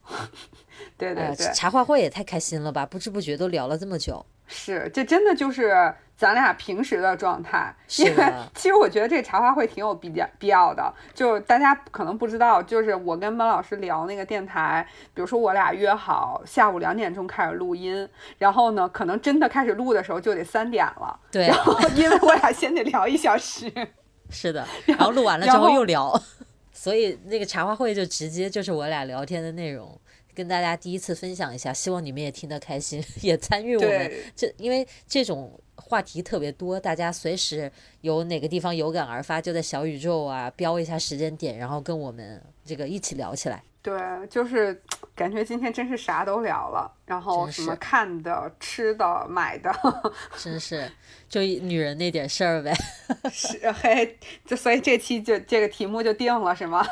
[0.97, 2.86] 对对对，茶话会也太开心了吧！
[2.86, 4.25] 不知不觉都聊了这么久。
[4.47, 7.75] 是，这真的就是咱俩平时的状态。
[7.88, 18.07] 是因为其实我觉得这个茶话会挺有必要必要的，就是大家可能不知道，就是我跟闷老师聊那个电台，比如说我俩约好下午两点钟开始录音，
[18.38, 23.71] 然后呢，可能真的开始录的时候就得三点了，对，然后因为我俩先得聊一小时。
[24.30, 24.65] 是的。
[24.86, 26.17] 然后录完了之后又聊，
[26.71, 29.99] 所以那个茶话会就直接就是我俩聊天的内容，
[30.38, 34.21] 跟大家第一次分享一下，希望你们也听得开心， 也参与我们对。
[34.35, 37.71] 这因为这种话题特别多，大家随时
[38.01, 43.63] 有哪个地方有感而发，就在小宇宙啊标一下时间点，然后跟我们这个一起聊起来。
[43.88, 44.77] 对，就是
[45.15, 49.73] 感觉今天真是啥都聊了，然后什么看的、吃的、买的，
[50.35, 50.91] 真是，
[51.29, 52.73] 就一女人那点事儿呗。
[53.31, 56.85] 是嘿，就所以这期就这个题目就定了，是吗？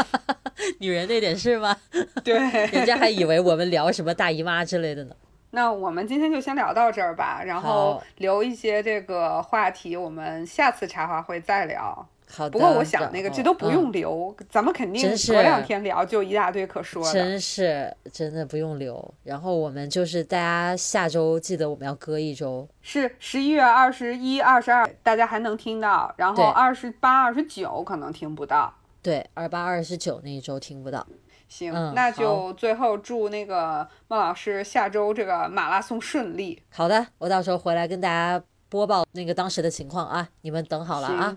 [0.80, 1.74] 女人那点事吗？
[2.22, 5.16] 对，人家还以为我们聊什么大姨妈之类的呢。
[5.52, 12.06] 那我们今天就先聊到这儿吧，然后留一些这个话题，我们下次茶话会再聊。
[12.30, 12.50] 好的。
[12.50, 17.12] 不过我想那个这都不用嗯留，咱们肯定隔两天聊就一大堆可说的。
[17.12, 19.14] 真是真的不用留。
[19.24, 22.68] 然后我们就是大家下周记得我们要隔一周。
[22.82, 28.72] 是十一月二十一、二十二，大家还能听到，然后二十八、二十九可能听不到。
[29.02, 31.06] 对，二八二十九那一周听不到。
[31.48, 36.62] 行，嗯那就最后祝那个孟老师下周这个马拉松顺利。
[36.68, 41.34] 好的，我到时候回来跟大家播报那个当时的情况啊，你们等好了啊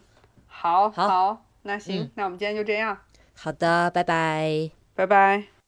[0.62, 2.96] 好好，那行，嗯那我们今天就这样，
[3.36, 4.70] 好的，拜拜。
[4.94, 5.61] 拜拜。